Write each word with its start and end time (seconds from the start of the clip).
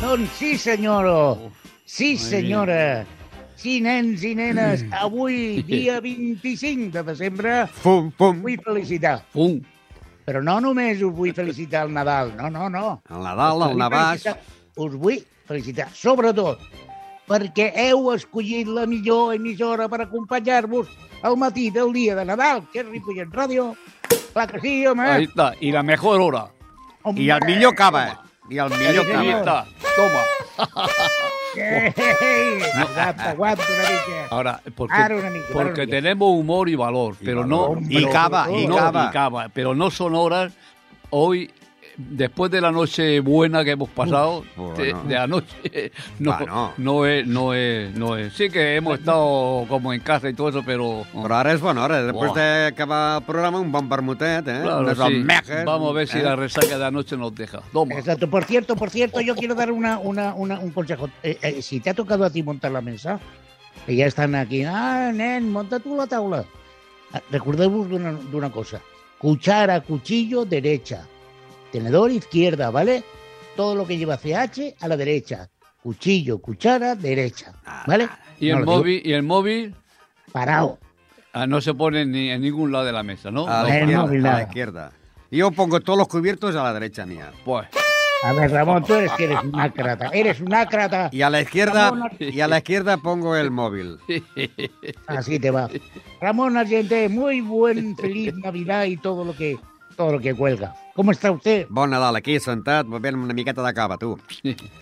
Doncs 0.00 0.30
sí, 0.38 0.58
senyora. 0.58 1.36
Sí, 1.84 2.16
senyora. 2.16 3.04
Sí, 3.56 3.80
nens 3.80 4.22
i 4.22 4.34
nenes, 4.36 4.84
avui, 4.92 5.62
dia 5.64 6.00
25 6.00 6.92
de 6.92 7.02
desembre, 7.02 7.66
Fum, 7.80 8.10
fum. 8.18 8.42
vull 8.44 8.58
felicitar. 8.62 9.22
Fum. 9.32 9.56
Però 10.24 10.42
no 10.44 10.58
només 10.60 11.00
us 11.02 11.14
vull 11.16 11.32
felicitar 11.36 11.86
el 11.86 11.92
Nadal, 11.94 12.34
no, 12.36 12.50
no, 12.52 12.68
no. 12.68 13.00
El 13.08 13.24
Nadal, 13.24 13.64
el 13.70 13.78
Navàs... 13.80 14.26
Us 14.76 14.94
vull 14.98 15.20
felicitar, 15.46 15.88
sobretot, 15.94 16.58
perquè 17.28 17.70
heu 17.88 18.10
escollit 18.14 18.68
la 18.68 18.86
millor 18.86 19.34
emissora 19.34 19.88
per 19.88 20.02
acompanyar-vos 20.04 20.88
al 21.24 21.36
matí 21.40 21.70
del 21.70 21.92
dia 21.92 22.14
de 22.14 22.24
Nadal, 22.24 22.66
que 22.72 22.80
és 22.80 22.86
Ripollet 22.88 23.28
Ràdio. 23.32 23.74
Clar 24.34 24.48
que 24.50 24.60
sí, 24.60 24.86
home. 24.86 25.02
Ahí 25.08 25.24
está. 25.24 25.54
Y 25.60 25.70
la 25.72 25.82
mejor 25.82 26.20
hora. 26.20 26.48
I 27.14 27.30
el 27.30 27.40
millor 27.46 27.74
cava. 27.74 28.22
I 28.50 28.58
el 28.58 28.70
millor 28.70 29.06
Ahí 29.06 29.12
cava. 29.12 29.38
está. 29.38 29.66
Toma. 29.96 30.22
Ei, 31.56 32.62
aguanta, 32.74 33.30
aguanta 33.30 33.62
una 33.62 33.82
mica. 33.90 34.26
Ahora, 34.30 34.60
porque, 34.74 34.94
Ara 34.94 35.16
una 35.16 35.30
mica, 35.30 35.46
porque 35.52 35.70
una 35.82 35.84
mica. 35.84 35.96
tenemos 35.96 36.28
humor 36.30 36.68
y 36.68 36.74
valor, 36.74 37.16
pero 37.24 37.46
no... 37.46 37.68
valor. 37.68 37.82
I 37.88 37.94
pero- 37.94 38.10
cava, 38.10 38.50
i 38.50 38.66
no, 38.66 38.76
cava. 38.76 39.06
y 39.08 39.12
cava, 39.12 39.48
pero 39.50 39.74
no 39.74 39.90
son 39.90 40.14
horas 40.14 40.52
hoy 41.10 41.50
después 41.96 42.50
de 42.50 42.60
la 42.60 42.70
noche 42.72 43.20
buena 43.20 43.64
que 43.64 43.70
hemos 43.72 43.88
pasado 43.88 44.44
Uf, 44.56 44.76
de, 44.76 44.92
bueno. 44.92 45.08
de 45.08 45.16
anoche 45.16 45.92
no, 46.18 46.36
Bueno. 46.36 46.72
no 46.76 47.06
es 47.06 47.26
no 47.26 47.54
es 47.54 47.94
no 47.94 48.16
es 48.16 48.32
sí 48.32 48.50
que 48.50 48.76
hemos 48.76 48.98
estado 48.98 49.64
como 49.68 49.92
en 49.92 50.00
casa 50.00 50.28
y 50.28 50.34
todo 50.34 50.48
eso 50.48 50.62
pero 50.64 51.04
Però 51.14 51.34
ara 51.36 51.52
és 51.54 51.60
bona 51.60 51.84
hora. 51.84 52.02
Després 52.02 52.32
Buah. 52.32 52.40
d'acabar 52.66 53.18
el 53.18 53.22
programa, 53.24 53.60
un 53.60 53.70
bon 53.72 53.88
vermutet, 53.88 54.46
eh? 54.48 54.60
claro, 54.62 54.94
sí. 54.94 55.00
almejas, 55.02 55.64
vamos 55.64 55.90
a 55.90 55.92
ver 55.94 56.08
si 56.08 56.18
eh? 56.18 56.22
la 56.22 56.34
resaca 56.36 56.76
de 56.78 56.84
anoche 56.84 57.16
nos 57.16 57.34
deja 57.34 57.62
toma 57.72 57.94
Exacto. 57.94 58.28
Por 58.28 58.44
cierto, 58.44 58.74
por 58.76 58.90
cierto, 58.90 59.20
yo 59.20 59.34
quiero 59.36 59.54
dar 59.54 59.70
una, 59.70 59.98
una, 59.98 60.34
una- 60.34 60.58
un 60.58 60.70
consejo. 60.72 61.08
Eh, 61.22 61.38
eh, 61.40 61.62
si 61.62 61.80
te 61.80 61.90
ha 61.90 61.94
tocado 61.94 62.24
a 62.24 62.30
ti 62.30 62.42
montar 62.42 62.72
la 62.72 62.80
mesa, 62.80 63.20
que 63.86 63.94
ya 63.96 64.06
están 64.06 64.34
aquí, 64.34 64.64
ah, 64.64 65.12
nen, 65.14 65.50
monta 65.50 65.78
tú 65.78 65.96
la 65.96 66.06
tabla. 66.06 66.44
Ah, 67.12 67.20
Recordemos 67.30 67.88
de 67.88 67.94
una, 67.96 68.12
de 68.12 68.36
una 68.36 68.50
cosa. 68.50 68.80
Cuchara, 69.18 69.80
cuchillo, 69.80 70.44
derecha. 70.44 71.06
Tenedor, 71.74 72.12
izquierda, 72.12 72.70
¿vale? 72.70 73.02
Todo 73.56 73.74
lo 73.74 73.84
que 73.84 73.96
lleva 73.98 74.16
CH 74.16 74.76
a 74.80 74.86
la 74.86 74.96
derecha. 74.96 75.48
Cuchillo, 75.82 76.38
cuchara, 76.40 76.94
derecha. 76.94 77.52
¿Vale? 77.88 78.08
y 78.38 78.50
No 78.52 78.58
el 78.58 78.64
móvil 78.64 79.02
y 79.04 79.12
el 79.12 79.24
móvil 79.24 79.74
Parado. 80.30 80.78
ah, 81.32 81.48
no 81.48 81.60
se 81.60 81.74
pone 81.74 82.06
ni 82.06 82.30
en 82.30 82.42
ningún 82.42 82.70
lado 82.70 82.84
de 82.84 82.92
la 82.92 83.02
mesa 83.02 83.32
no, 83.32 83.48
A 83.48 83.62
No, 83.62 83.66
la, 83.68 83.74
izquierda, 83.80 83.92
no, 83.92 84.02
a 84.08 84.12
nada. 84.12 84.36
la 84.36 84.42
izquierda. 84.44 84.92
Yo 85.32 85.50
pongo 85.50 85.80
todos 85.80 85.98
los 85.98 86.06
cubiertos 86.06 86.54
a 86.54 86.62
la 86.62 86.72
derecha 86.72 87.04
mía. 87.06 87.32
pues 87.44 87.66
A 88.22 88.32
ver, 88.34 88.52
Ramón, 88.52 88.84
tú 88.84 88.94
eres 88.94 89.10
que 89.12 89.24
eres 89.24 89.42
un 89.42 89.58
ácrata. 89.58 90.10
Eres 90.12 90.40
un 90.40 90.54
ácrata. 90.54 91.08
Y 91.10 91.22
a 91.22 91.28
la 91.30 91.40
izquierda, 91.40 91.90
Ramón, 91.90 92.10
y 92.20 92.40
a 92.40 92.46
la 92.46 92.58
izquierda 92.58 92.98
pongo 92.98 93.34
el 93.34 93.50
móvil. 93.50 93.98
Así 95.08 95.40
te 95.40 95.50
va. 95.50 95.68
Ramón 96.20 96.56
Argente, 96.56 97.08
muy 97.08 97.40
buen, 97.40 97.96
feliz 97.96 98.32
Navidad 98.36 98.84
y 98.84 98.96
todo 98.96 99.24
lo 99.24 99.34
que 99.34 99.56
todo 99.96 100.12
lo 100.12 100.20
que 100.20 100.34
cuelga. 100.34 100.74
¿Cómo 100.94 101.10
está 101.12 101.30
usted? 101.30 101.66
Bon 101.70 101.88
Nadal, 101.90 102.16
aquí 102.16 102.38
sentat, 102.40 102.86
bevent 102.88 103.16
una 103.16 103.34
miqueta 103.34 103.62
de 103.62 103.74
cava, 103.74 103.96
tu. 103.98 104.18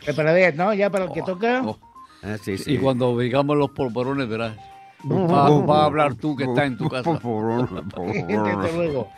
Preparadet, 0.04 0.54
¿no? 0.56 0.72
Ya 0.74 0.90
para 0.90 1.04
el 1.04 1.12
que 1.12 1.22
toca. 1.22 1.62
oh. 1.64 1.78
Eh, 2.22 2.38
sí, 2.42 2.56
sí. 2.56 2.74
y 2.74 2.78
cuando 2.78 3.18
digamos 3.18 3.56
los 3.56 3.70
polvorones 3.70 4.28
verás 4.28 4.56
va, 5.10 5.48
va 5.60 5.82
a 5.82 5.84
hablar 5.86 6.14
tú 6.14 6.36
que 6.36 6.44
estás 6.44 6.66
en 6.66 6.76
tu 6.78 6.88
casa 6.88 7.10
Desde 7.96 8.72
luego. 8.76 9.08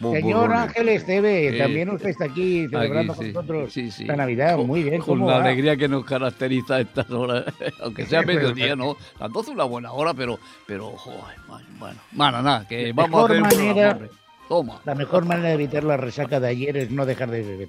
Señor 0.00 0.52
Ángel 0.52 0.88
Esteve, 0.90 1.52
Sí. 1.52 1.58
también 1.58 1.88
usted 1.90 2.10
está 2.10 2.26
aquí 2.26 2.66
celebrando 2.68 3.14
Aquí, 3.14 3.24
sí. 3.26 3.32
con 3.32 3.46
nosotros 3.46 3.72
Sí, 3.72 3.90
sí. 3.90 4.04
la 4.04 4.16
Navidad. 4.16 4.56
Con- 4.56 4.66
Muy 4.66 4.82
bien, 4.82 4.98
Con 5.00 5.18
¿cómo 5.20 5.30
la 5.30 5.38
va? 5.38 5.44
alegría 5.44 5.76
que 5.76 5.88
nos 5.88 6.04
caracteriza 6.04 6.76
a 6.76 6.80
estas 6.80 7.10
horas. 7.10 7.44
Aunque 7.82 8.04
sea 8.06 8.20
mediodía, 8.22 8.76
¿no? 8.76 8.96
Las 9.18 9.32
12 9.32 9.50
es 9.50 9.54
una 9.54 9.64
buena 9.64 9.92
hora, 9.92 10.12
pero, 10.12 10.38
pero 10.66 10.90
joder, 10.90 11.36
man, 11.48 11.62
bueno. 11.78 11.98
Bueno, 12.12 12.42
nada, 12.42 12.66
que 12.68 12.92
vamos 12.92 13.08
a 13.24 13.28
mejor 13.28 13.30
hacer 13.32 13.42
un 13.42 13.48
programa, 13.48 13.94
manera-. 13.94 14.08
Toma. 14.48 14.80
La 14.84 14.94
mejor 14.94 15.24
manera 15.24 15.48
de 15.48 15.54
evitar 15.54 15.84
la 15.84 15.96
resaca 15.96 16.40
de 16.40 16.48
ayer 16.48 16.76
es 16.76 16.90
no 16.90 17.06
dejar 17.06 17.30
de 17.30 17.42
beber. 17.42 17.68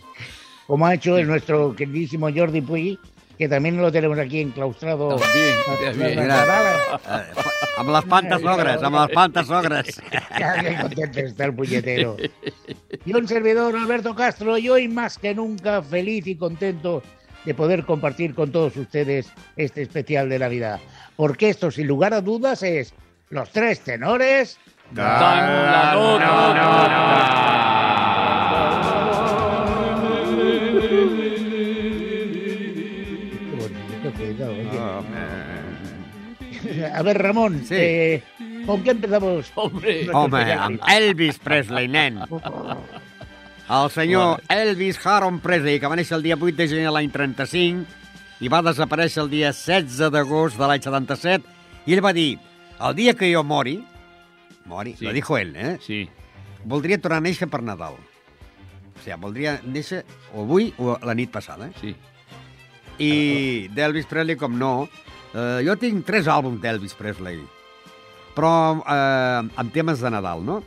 Como 0.68 0.86
ha 0.86 0.94
hecho 0.94 1.18
el 1.18 1.28
nuestro 1.28 1.76
queridísimo 1.76 2.30
Jordi 2.34 2.62
Puy, 2.62 3.00
que 3.38 3.48
también 3.48 3.78
lo 3.78 3.92
tenemos 3.92 4.18
aquí 4.18 4.42
enclaustrado. 4.42 5.16
También, 5.16 5.56
también. 5.80 6.20
Eh, 6.20 6.38
amb 7.78 7.92
les 7.94 8.06
pantes 8.10 8.42
sogres, 8.42 8.82
amb 8.84 8.98
les 8.98 9.14
pantes 9.14 9.48
sogres. 9.48 10.02
Ya, 10.40 10.54
qué 10.62 10.76
contento 10.82 11.20
está 11.20 11.46
el 11.46 11.54
puñetero. 11.54 12.18
Y 13.06 13.14
un 13.14 13.28
servidor, 13.28 13.76
Alberto 13.76 14.16
Castro, 14.16 14.58
y 14.58 14.70
hoy 14.70 14.88
más 14.88 15.18
que 15.18 15.36
nunca 15.36 15.82
feliz 15.82 16.26
y 16.28 16.36
contento 16.36 17.04
de 17.46 17.54
poder 17.54 17.86
compartir 17.86 18.34
con 18.34 18.52
todos 18.52 18.76
ustedes 18.76 19.32
este 19.56 19.84
especial 19.84 20.30
de 20.30 20.40
Navidad. 20.40 20.80
Porque 21.16 21.50
esto, 21.50 21.72
sin 21.72 21.88
lugar 21.88 22.14
a 22.14 22.22
dudas, 22.22 22.64
es 22.64 22.94
los 23.30 23.52
tres 23.52 23.82
tenores. 23.82 24.60
La 34.04 34.12
queda, 34.18 34.50
oye. 34.50 34.80
Home, 34.80 35.18
A 36.94 37.02
ver, 37.02 37.18
Ramón, 37.22 37.64
Sí. 37.66 37.76
eh, 37.78 38.24
¿con 38.66 38.84
qué 38.84 38.92
empezamos? 38.92 39.52
Hombre, 39.56 39.94
Nuestro 40.06 40.20
home, 40.20 40.54
amb? 40.54 40.82
Elvis 40.88 41.40
Presley, 41.40 41.88
nen. 41.88 42.20
El 43.70 43.90
senyor 43.92 44.42
Elvis 44.50 45.00
Haron 45.06 45.40
Presley, 45.40 45.80
que 45.80 45.88
va 45.88 45.96
néixer 46.00 46.16
el 46.18 46.24
dia 46.24 46.38
8 46.40 46.56
de 46.56 46.68
gener 46.72 46.86
de 46.88 46.92
l'any 46.96 47.10
35 47.12 47.84
i 48.40 48.48
va 48.48 48.62
desaparèixer 48.64 49.24
el 49.26 49.30
dia 49.30 49.52
16 49.52 50.10
d'agost 50.14 50.58
de 50.58 50.68
l'any 50.70 50.82
77, 50.82 51.44
i 51.86 51.94
ell 51.98 52.04
va 52.06 52.14
dir, 52.16 52.38
el 52.80 52.96
dia 52.96 53.14
que 53.14 53.28
jo 53.34 53.44
mori, 53.44 53.82
mori, 54.68 54.96
Sí. 54.98 55.06
lo 55.06 55.14
dijo 55.14 55.38
ell, 55.38 55.56
eh? 55.56 55.78
Sí. 55.82 56.10
voldria 56.68 56.98
tornar 57.00 57.20
a 57.20 57.22
néixer 57.22 57.48
per 57.50 57.62
Nadal. 57.64 57.94
O 57.96 59.00
sigui, 59.04 59.18
voldria 59.22 59.62
néixer 59.64 60.04
o 60.34 60.42
avui 60.44 60.74
o 60.78 60.98
la 61.02 61.14
nit 61.16 61.32
passada. 61.32 61.68
Eh? 61.68 61.72
Sí. 61.80 61.96
I 63.00 63.70
d'Elvis 63.74 64.06
Presley, 64.10 64.36
com 64.36 64.58
no, 64.58 64.90
eh, 65.34 65.62
jo 65.64 65.76
tinc 65.80 66.04
tres 66.06 66.28
àlbums 66.28 66.60
d'Elvis 66.62 66.94
Presley, 66.98 67.40
però 68.36 68.82
eh, 68.82 69.48
amb 69.56 69.72
temes 69.74 70.00
de 70.02 70.10
Nadal, 70.12 70.44
no? 70.44 70.62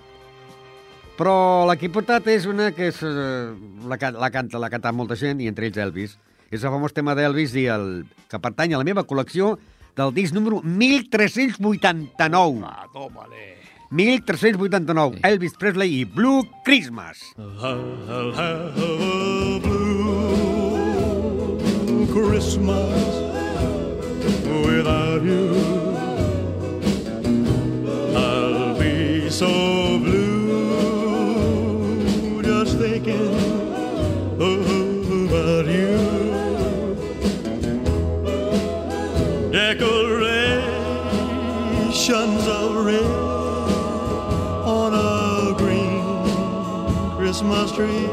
Però 1.19 1.67
la 1.69 1.77
que 1.77 1.87
he 1.91 1.93
portat 1.93 2.27
és 2.33 2.47
una 2.49 2.71
que 2.73 2.87
és, 2.89 3.03
eh, 3.05 3.53
la, 3.85 3.99
la 4.17 4.31
canta, 4.33 4.59
l'ha 4.63 4.71
cantat 4.73 4.95
molta 4.97 5.17
gent, 5.21 5.41
i 5.43 5.49
entre 5.51 5.67
ells 5.69 5.77
Elvis. 5.77 6.17
És 6.51 6.65
el 6.65 6.71
famós 6.73 6.93
tema 6.97 7.13
d'Elvis 7.15 7.53
i 7.61 7.67
el, 7.71 8.07
que 8.31 8.39
pertany 8.43 8.73
a 8.75 8.79
la 8.81 8.85
meva 8.89 9.05
col·lecció 9.05 9.59
del 9.99 10.15
disc 10.15 10.33
número 10.35 10.63
1389. 10.63 12.63
Ah, 12.65 12.87
tómale. 12.95 13.59
1389, 13.91 15.19
Elvis 15.23 15.57
Presley 15.59 16.01
i 16.01 16.05
Blue 16.05 16.45
Christmas. 16.65 17.35
I'll 17.39 18.33
have 18.33 18.79
a 18.79 19.59
blue 19.59 20.01
Christmas 22.07 23.05
without 24.65 25.00
Christmas 47.51 47.73
tree 47.73 48.07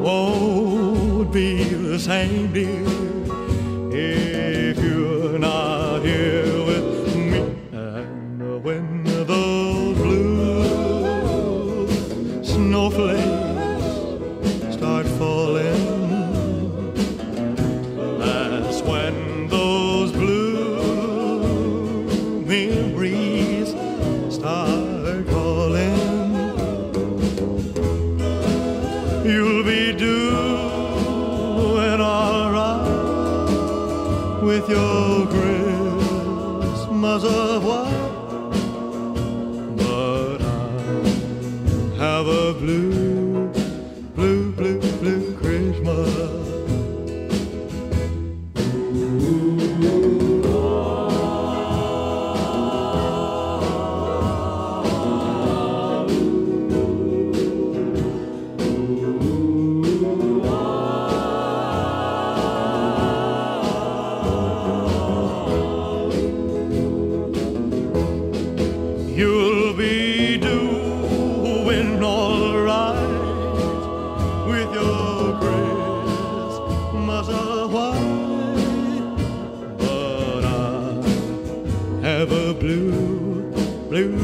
won't 0.00 1.32
be 1.32 1.64
the 1.64 1.98
same, 1.98 2.52
dear, 2.52 2.97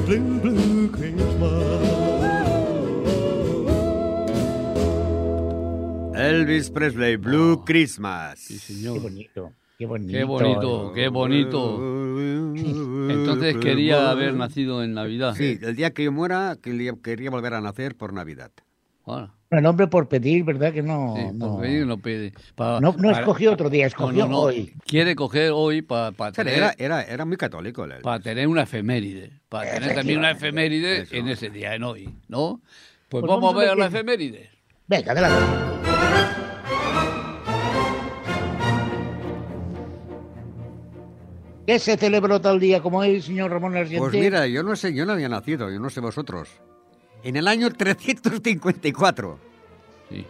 blue, 0.06 0.41
blue, 0.41 0.91
Christmas. 0.93 2.15
Elvis 6.17 6.71
Presley, 6.71 7.17
Blue 7.17 7.65
Christmas. 7.65 8.39
Sí, 8.39 8.55
Qué 8.55 8.61
señor. 8.61 9.01
bonito, 9.01 9.53
qué 9.79 9.87
bonito. 9.87 10.12
Qué 10.12 10.25
bonito, 10.25 10.93
qué 10.95 11.09
bonito. 11.09 11.79
Entonces 13.11 13.56
quería 13.56 14.11
haber 14.11 14.35
nacido 14.35 14.83
en 14.83 14.95
Navidad. 14.95 15.35
Sí, 15.37 15.59
el 15.61 15.77
día 15.77 15.93
que 15.93 16.05
yo 16.05 16.12
muera, 16.12 16.56
quería, 16.62 16.95
quería 17.03 17.31
volver 17.31 17.55
a 17.55 17.61
nacer 17.61 17.97
por 17.97 18.12
Navidad. 18.12 18.53
Ahora, 19.05 19.35
El 19.59 19.67
hombre 19.67 19.87
por 19.87 20.09
pedir, 20.09 20.45
¿verdad? 20.45 20.73
Que 20.73 20.83
no. 20.83 21.15
sí, 21.17 21.23
no, 21.35 21.53
por 21.53 21.62
pedir 21.62 21.87
no 21.87 21.99
pide. 21.99 22.33
Pa- 22.55 22.81
no, 22.81 22.93
no 22.93 23.09
para- 23.11 23.19
escogió 23.21 23.53
otro 23.53 23.71
día, 23.71 23.87
escogió 23.87 24.25
no, 24.27 24.31
no. 24.33 24.41
hoy. 24.41 24.73
Quiere 24.87 25.15
coger 25.15 25.51
hoy 25.55 25.83
para 25.83 26.09
O 26.11 26.15
sea, 26.17 26.33
tener, 26.33 26.55
Era, 26.55 26.75
era, 26.79 27.03
era 27.03 27.25
muy 27.25 27.37
católico. 27.37 27.87
para 28.03 28.21
tener 28.21 28.47
una 28.49 28.62
efeméride. 28.62 29.31
Para 29.49 29.73
tener 29.75 29.95
también 29.95 30.19
una 30.19 30.31
efeméride 30.33 31.03
Eso. 31.03 31.15
en 31.15 31.29
ese 31.29 31.51
día, 31.51 31.75
en 31.75 31.83
hoy, 31.85 32.09
¿no? 32.29 32.61
Pues, 33.09 33.21
Pues 33.21 33.23
vamos 33.23 33.43
vamos 33.43 33.55
a 33.55 33.56
a 33.56 33.61
ver 33.61 33.69
ver 33.71 33.79
la 33.79 33.87
efeméride. 33.87 34.51
Venga, 34.87 35.12
adelante. 35.12 35.45
¿Qué 41.67 41.79
se 41.79 41.97
celebró 41.97 42.41
tal 42.41 42.61
día 42.61 42.83
como 42.83 42.99
hoy, 42.99 43.23
señor 43.23 43.51
Ramón 43.51 43.75
Argentí? 43.75 43.99
Pues 43.99 44.12
mira, 44.12 44.47
yo 44.47 44.62
no 44.62 44.77
sé, 44.77 44.93
yo 44.93 45.06
no 45.06 45.12
había 45.12 45.29
nacido, 45.31 45.71
yo 45.71 45.79
no 45.81 45.89
sé 45.89 46.01
vosotros. 46.01 46.51
En 47.25 47.37
el 47.37 47.49
año 47.49 47.71
354. 47.71 49.38
Sí. 50.11 50.17
Eh, 50.17 50.26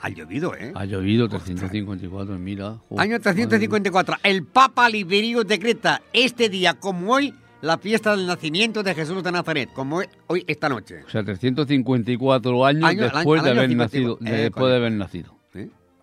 Ha 0.00 0.08
llovido, 0.08 0.54
¿eh? 0.54 0.72
Ha 0.74 0.84
llovido 0.84 1.28
354, 1.28 2.38
mira. 2.38 2.76
jo, 2.88 2.98
Año 3.00 3.12
madre 3.18 3.20
354. 3.20 4.16
El 4.22 4.44
Papa 4.44 4.88
Liberio 4.88 5.44
decreta 5.44 6.02
este 6.12 6.48
día 6.48 6.74
como 6.74 7.12
hoy 7.12 7.34
la 7.62 7.78
fiesta 7.78 8.14
del 8.16 8.26
nacimiento 8.26 8.82
de 8.82 8.94
Jesús 8.94 9.22
de 9.24 9.32
Nazaret, 9.32 9.70
como 9.72 10.00
hoy, 10.28 10.44
esta 10.46 10.68
noche. 10.68 11.02
O 11.06 11.10
sea, 11.10 11.24
354 11.24 12.64
años 12.64 12.84
Año- 12.84 13.02
después, 13.02 13.42
de 13.42 13.50
haber 13.50 13.68
54. 13.68 13.76
nacido, 13.76 14.12
Eh, 14.14 14.18
después 14.18 14.42
de 14.44 14.50
correcto. 14.50 14.76
haber 14.76 14.92
nacido. 14.92 15.35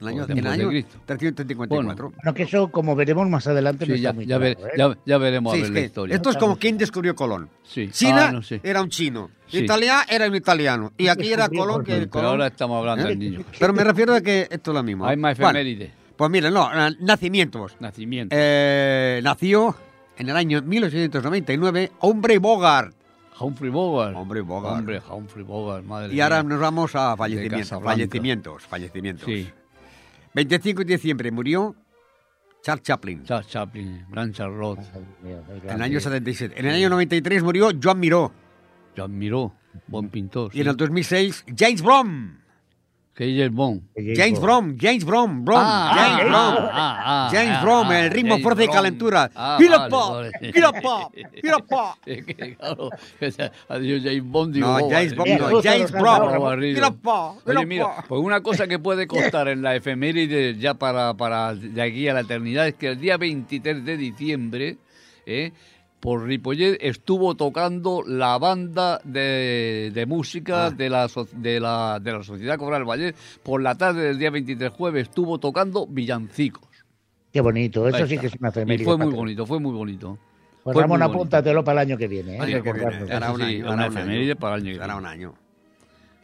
El 0.03 0.09
año, 0.09 0.25
el 0.27 0.47
año 0.47 0.67
Cristo. 0.69 0.97
354. 1.05 2.11
Bueno, 2.15 2.33
que 2.33 2.43
eso, 2.43 2.69
como 2.69 2.95
veremos 2.95 3.27
más 3.29 3.47
adelante, 3.47 3.85
no 3.87 3.93
Sí, 3.95 3.99
está 3.99 4.09
ya, 4.09 4.13
muy 4.13 4.25
ya, 4.25 4.37
ver- 4.37 4.55
claro, 4.57 4.93
¿eh? 4.93 4.97
ya, 5.05 5.13
ya 5.13 5.17
veremos 5.17 5.53
Sí, 5.53 5.59
a 5.59 5.61
es 5.63 5.69
ver 5.69 5.73
la 5.75 5.79
que 5.81 5.85
historia. 5.85 6.15
esto 6.15 6.29
es 6.29 6.37
como 6.37 6.57
quién 6.57 6.77
descubrió 6.77 7.15
Colón. 7.15 7.49
Sí. 7.63 7.89
China 7.91 8.27
Ah, 8.27 8.31
no 8.31 8.41
era 8.63 8.81
un 8.81 8.89
chino, 8.89 9.29
Sí. 9.47 9.59
Italia 9.59 10.03
era 10.09 10.27
un 10.27 10.35
italiano 10.35 10.91
y 10.97 11.07
aquí 11.07 11.31
era 11.31 11.47
Colón 11.49 11.83
que 11.83 11.91
Colón. 11.93 12.09
Pero 12.11 12.27
ahora 12.27 12.47
estamos 12.47 12.79
hablando 12.79 13.05
¿Eh? 13.05 13.09
del 13.09 13.19
niño. 13.19 13.41
Pero 13.59 13.73
me 13.73 13.83
refiero 13.83 14.13
a 14.13 14.21
que 14.21 14.47
esto 14.49 14.71
es 14.71 14.75
lo 14.75 14.83
mismo. 14.83 15.05
Hay 15.05 15.17
más 15.17 15.37
Bueno, 15.37 15.57
efemérides. 15.59 15.91
pues 16.15 16.29
miren, 16.31 16.53
no, 16.53 16.69
nacimientos. 16.99 17.75
Nacimiento. 17.79 18.35
Eh, 18.37 19.19
nació 19.23 19.75
en 20.17 20.29
el 20.29 20.35
año 20.35 20.61
1899 20.61 21.91
Hombre 21.99 22.37
Bogart. 22.39 22.93
Humphrey 23.39 23.71
Bogart. 23.71 24.15
Hombre 24.15 24.41
Bogart. 24.41 24.77
Hombre, 24.77 25.01
Humphrey 25.09 25.43
Bogart, 25.43 25.83
madre 25.83 26.13
Y 26.13 26.21
ahora 26.21 26.43
mía. 26.43 26.49
nos 26.51 26.59
vamos 26.61 26.95
a 26.95 27.17
fallecimientos. 27.17 27.81
Fallecimientos, 27.83 28.63
fallecimientos. 28.63 29.25
Sí, 29.25 29.49
25 30.33 30.79
de 30.83 30.93
diciembre 30.93 31.31
murió 31.31 31.75
Charles 32.61 32.83
Chaplin. 32.83 33.23
Charles 33.23 33.47
Chaplin, 33.47 34.05
Gran 34.09 34.31
Charlotte, 34.31 34.79
En 35.65 35.75
el 35.75 35.81
año 35.81 35.99
77. 35.99 36.59
En 36.59 36.65
el 36.65 36.75
año 36.75 36.89
93 36.89 37.43
murió 37.43 37.69
Joan 37.81 37.99
Miró. 37.99 38.31
John 38.95 39.17
Miró, 39.17 39.53
buen 39.87 40.09
pintor. 40.09 40.51
Y 40.53 40.61
en 40.61 40.67
el 40.67 40.77
2006, 40.77 41.45
James 41.57 41.81
Brown. 41.81 42.42
Que 43.13 43.37
James 43.37 43.53
Bond. 43.53 43.81
James 43.95 44.39
Brown, 44.41 44.75
James 44.75 45.05
Brown, 45.05 45.45
Brown, 45.45 45.63
James 45.63 46.19
ah, 46.19 46.23
Brown. 46.23 46.57
ah, 46.71 47.01
ah, 47.05 47.29
James 47.31 47.57
ah, 47.57 47.61
Brown, 47.61 47.85
ah, 47.91 48.05
el 48.05 48.09
ritmo, 48.11 48.31
James 48.31 48.43
fuerza 48.43 48.63
y 48.63 48.67
calentura. 48.67 49.31
Ah, 49.35 49.57
¡Mira 49.59 49.77
vale, 49.77 49.91
pa! 49.91 50.09
vale. 50.09 50.31
¡Mira 50.41 50.71
pa! 50.71 51.09
¡Mira 51.43 51.57
pa! 51.59 51.97
Es 52.07 52.25
que, 52.25 52.55
claro, 52.55 52.89
ha 53.69 53.77
dicho 53.77 54.03
James 54.03 54.23
Bond. 54.23 54.53
Digo, 54.55 54.67
No, 54.67 54.85
oh, 54.85 54.89
James 54.89 55.15
Bond, 55.15 55.29
no, 55.29 55.61
James. 55.61 55.93
¡Mira 55.93 56.91
pa! 56.91 57.35
¡Mira 57.45 57.59
Oye, 57.59 57.65
mira, 57.67 58.03
pues 58.07 58.19
una 58.19 58.41
cosa 58.41 58.65
que 58.65 58.79
puede 58.79 59.05
costar 59.05 59.47
en 59.47 59.61
la 59.61 59.75
efeméride 59.75 60.57
ya 60.57 60.73
para, 60.73 61.13
para 61.13 61.53
de 61.53 61.81
aquí 61.83 62.07
a 62.07 62.15
la 62.15 62.21
eternidad 62.21 62.67
es 62.67 62.73
que 62.73 62.87
el 62.87 62.99
día 62.99 63.17
23 63.17 63.85
de 63.85 63.95
diciembre, 63.95 64.77
¿eh? 65.27 65.51
Por 66.03 66.25
Ripollet 66.25 66.77
estuvo 66.81 67.33
tocando 67.35 68.03
la 68.05 68.37
banda 68.37 68.99
de, 69.05 69.89
de 69.93 70.05
música 70.05 70.65
Ah. 70.65 70.69
de, 70.71 70.89
la, 70.89 71.07
de, 71.31 71.59
la, 71.61 71.97
de 72.01 72.11
la 72.11 72.23
Sociedad 72.23 72.57
Coral 72.57 72.83
Valle. 72.83 73.15
Por 73.41 73.61
la 73.61 73.75
tarde 73.75 74.01
del 74.03 74.19
día 74.19 74.29
23 74.29 74.69
jueves 74.69 75.03
estuvo 75.07 75.39
tocando 75.39 75.87
villancicos. 75.87 76.67
Qué 77.31 77.39
bonito, 77.39 77.87
eso 77.87 78.05
sí 78.05 78.17
que 78.17 78.27
es 78.27 78.33
una 78.37 78.49
Y 78.49 78.51
efeméride. 78.51 78.83
fue 78.85 78.97
muy 78.97 79.13
bonito, 79.13 79.45
fue 79.45 79.59
muy 79.61 79.71
bonito. 79.71 80.17
Pues 80.61 80.73
fue 80.73 80.81
Ramón, 80.83 81.01
apúntatelo 81.03 81.63
para 81.63 81.81
el 81.81 81.87
año 81.89 81.97
que 81.97 82.07
viene. 82.09 82.35
¿eh? 82.35 82.39
Año 82.39 82.61
que 82.61 82.73
viene. 82.73 82.89
Recordarlo. 82.89 83.15
Hará 83.15 83.25
Eso 83.27 83.35
un 83.35 83.39
sí, 83.39 83.45
año, 83.47 83.65
hará 83.65 83.73
una 83.73 83.73
un 83.73 83.79
año. 83.91 83.99
efeméride 83.99 84.35
para 84.35 84.55
el 84.57 84.61
año 84.61 84.73
que 84.77 84.83
Hará 84.83 84.93
viene. 84.95 84.99
un 84.99 85.05
año. 85.13 85.33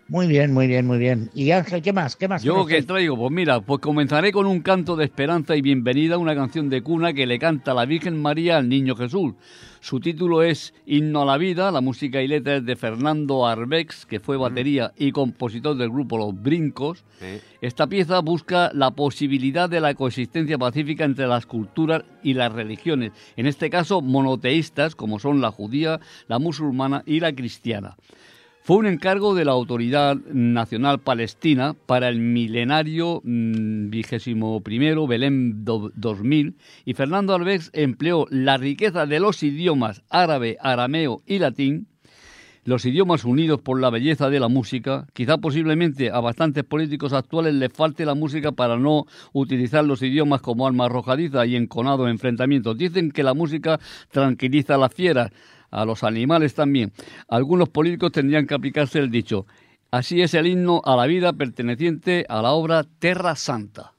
Muy 0.10 0.26
bien, 0.26 0.56
muy 0.56 0.66
bien, 0.66 0.88
muy 0.88 0.98
bien. 0.98 1.30
Y 1.36 1.52
Ángel, 1.52 1.84
¿qué 1.84 1.94
más? 1.94 2.16
¿Qué 2.16 2.28
más? 2.28 2.42
Yo 2.42 2.66
que 2.66 2.82
traigo, 2.82 3.16
pues 3.16 3.32
mira, 3.32 3.62
pues 3.62 3.80
comenzaré 3.80 4.32
con 4.32 4.48
un 4.48 4.62
canto 4.62 4.96
de 4.96 5.06
esperanza 5.06 5.56
y 5.56 5.62
bienvenida, 5.62 6.18
una 6.18 6.34
canción 6.34 6.68
de 6.68 6.82
cuna 6.82 7.14
que 7.14 7.28
le 7.28 7.38
canta 7.38 7.76
la 7.76 7.86
Virgen 7.86 8.20
María 8.20 8.58
al 8.58 8.68
Niño 8.68 8.96
Jesús. 8.96 9.36
Su 9.82 10.00
título 10.00 10.42
es 10.42 10.74
Himno 10.88 11.22
a 11.22 11.26
la 11.26 11.38
Vida, 11.38 11.72
la 11.72 11.82
música 11.82 12.24
y 12.24 12.28
letra 12.28 12.56
es 12.56 12.66
de 12.66 12.76
Fernando 12.76 13.46
Arbex, 13.46 14.08
que 14.08 14.20
fue 14.20 14.36
batería 14.36 14.94
y 14.98 15.12
compositor 15.12 15.78
del 15.78 15.92
grupo 15.92 16.18
Los 16.18 16.34
Brincos. 16.42 17.04
¿eh? 17.22 17.40
Esta 17.62 17.86
pieza 17.86 18.20
busca 18.22 18.72
la 18.74 18.90
posibilidad 18.90 19.70
de 19.70 19.80
la 19.80 19.94
coexistencia 19.94 20.58
pacífica 20.58 21.06
entre 21.06 21.28
las 21.28 21.46
culturas 21.46 22.02
y 22.24 22.34
las 22.34 22.52
religiones, 22.52 23.12
en 23.38 23.46
este 23.46 23.70
caso 23.70 24.02
monoteístas 24.02 24.96
como 24.96 25.20
son 25.20 25.40
la 25.40 25.52
judía, 25.52 26.00
la 26.28 26.40
musulmana 26.40 27.04
y 27.06 27.20
la 27.20 27.32
cristiana. 27.32 27.96
Fue 28.70 28.78
un 28.78 28.86
encargo 28.86 29.34
de 29.34 29.46
la 29.46 29.54
Autoridad 29.54 30.16
Nacional 30.32 31.00
Palestina 31.00 31.74
para 31.88 32.08
el 32.08 32.20
milenario 32.20 33.20
mm, 33.24 33.90
vigésimo 33.90 34.62
primero, 34.62 35.08
Belén 35.08 35.66
do- 35.66 35.92
2000, 35.96 36.54
y 36.86 36.94
Fernando 36.94 37.34
Arbex 37.34 37.72
empleó 37.74 38.28
la 38.30 38.58
riqueza 38.58 39.08
de 39.08 39.20
los 39.20 39.42
idiomas 39.42 40.04
árabe, 40.12 40.58
arameo 40.62 41.24
y 41.26 41.40
latín, 41.40 41.88
los 42.64 42.86
idiomas 42.86 43.26
unidos 43.26 43.60
por 43.60 43.82
la 43.82 43.90
belleza 43.90 44.30
de 44.30 44.40
la 44.40 44.50
música, 44.50 45.08
quizá 45.14 45.40
posiblemente 45.40 46.12
a 46.12 46.20
bastantes 46.20 46.64
políticos 46.64 47.12
actuales 47.14 47.56
les 47.56 47.74
falte 47.74 48.06
la 48.06 48.14
música 48.14 48.52
para 48.52 48.78
no 48.78 49.08
utilizar 49.34 49.84
los 49.84 50.04
idiomas 50.04 50.42
como 50.42 50.68
arma 50.68 50.86
arrojadiza 50.86 51.44
y 51.48 51.56
enconado 51.56 52.06
en 52.06 52.12
enfrentamientos. 52.12 52.78
Dicen 52.78 53.10
que 53.10 53.24
la 53.24 53.34
música 53.34 53.80
tranquiliza 54.12 54.76
a 54.76 54.78
las 54.78 54.94
fieras, 54.94 55.32
a 55.72 55.86
los 55.86 56.04
animales 56.04 56.54
también. 56.54 56.92
Algunos 57.28 57.70
políticos 57.70 58.12
tendrían 58.12 58.48
que 58.48 58.56
aplicarse 58.56 59.00
el 59.00 59.10
dicho. 59.10 59.46
Así 59.92 60.22
es 60.22 60.34
el 60.34 60.48
himno 60.48 60.82
a 60.86 60.96
la 60.96 61.08
vida 61.08 61.34
perteneciente 61.34 62.26
a 62.30 62.42
la 62.42 62.52
obra 62.52 62.84
Terra 63.00 63.36
Santa. 63.36 63.94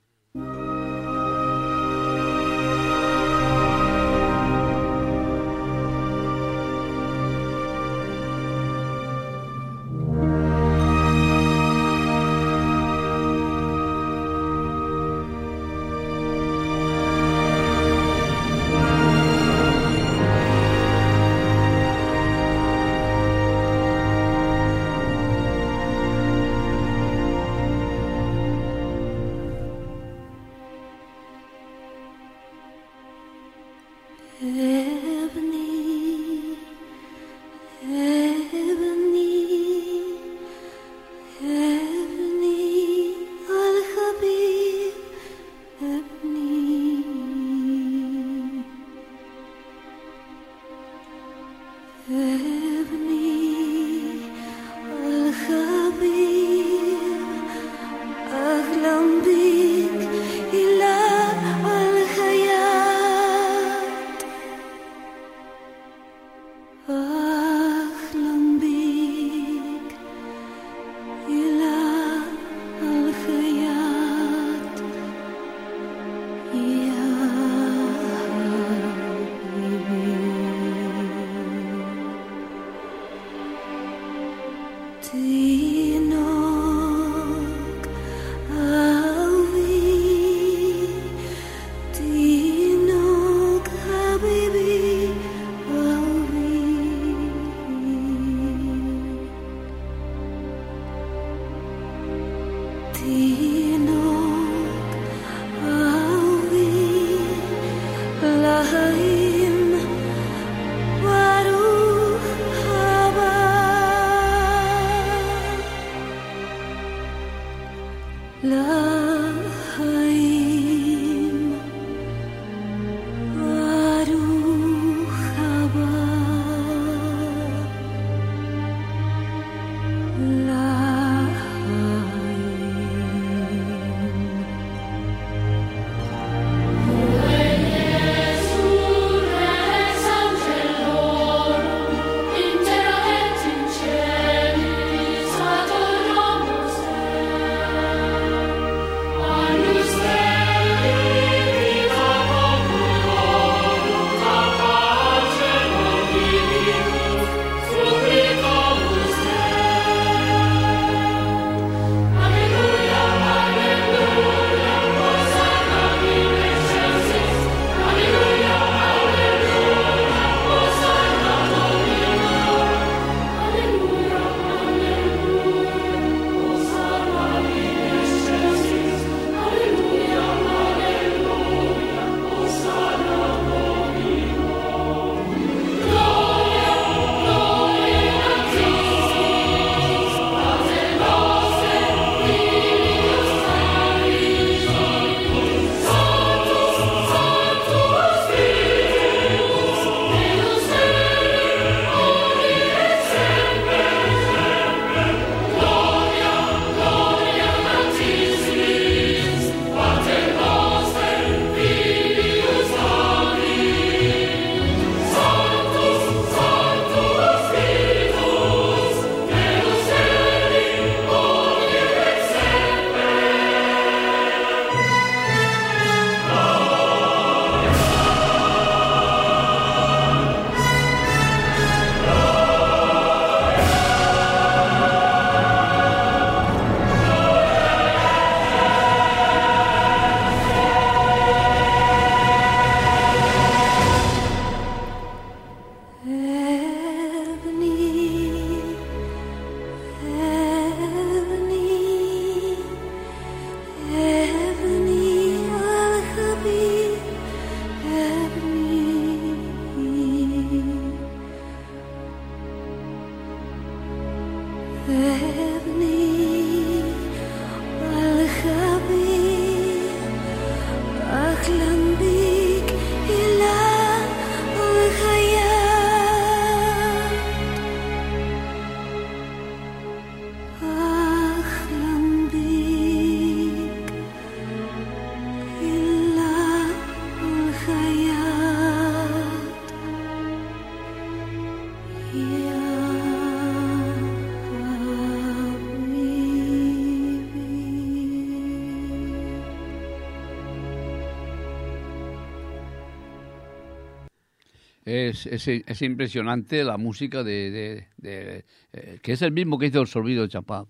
Es, 305.10 305.26
es, 305.26 305.46
es 305.66 305.82
impresionante 305.82 306.64
la 306.64 306.76
música 306.78 307.22
de, 307.22 307.50
de- 307.50 307.86
de, 307.98 308.44
eh, 308.72 308.98
que 309.02 309.12
es 309.12 309.22
el 309.22 309.32
mismo 309.32 309.58
que 309.58 309.66
hizo 309.66 309.80
el 309.80 309.86
sorbido 309.86 310.22
de 310.22 310.28
champán. 310.28 310.60
Un 310.60 310.68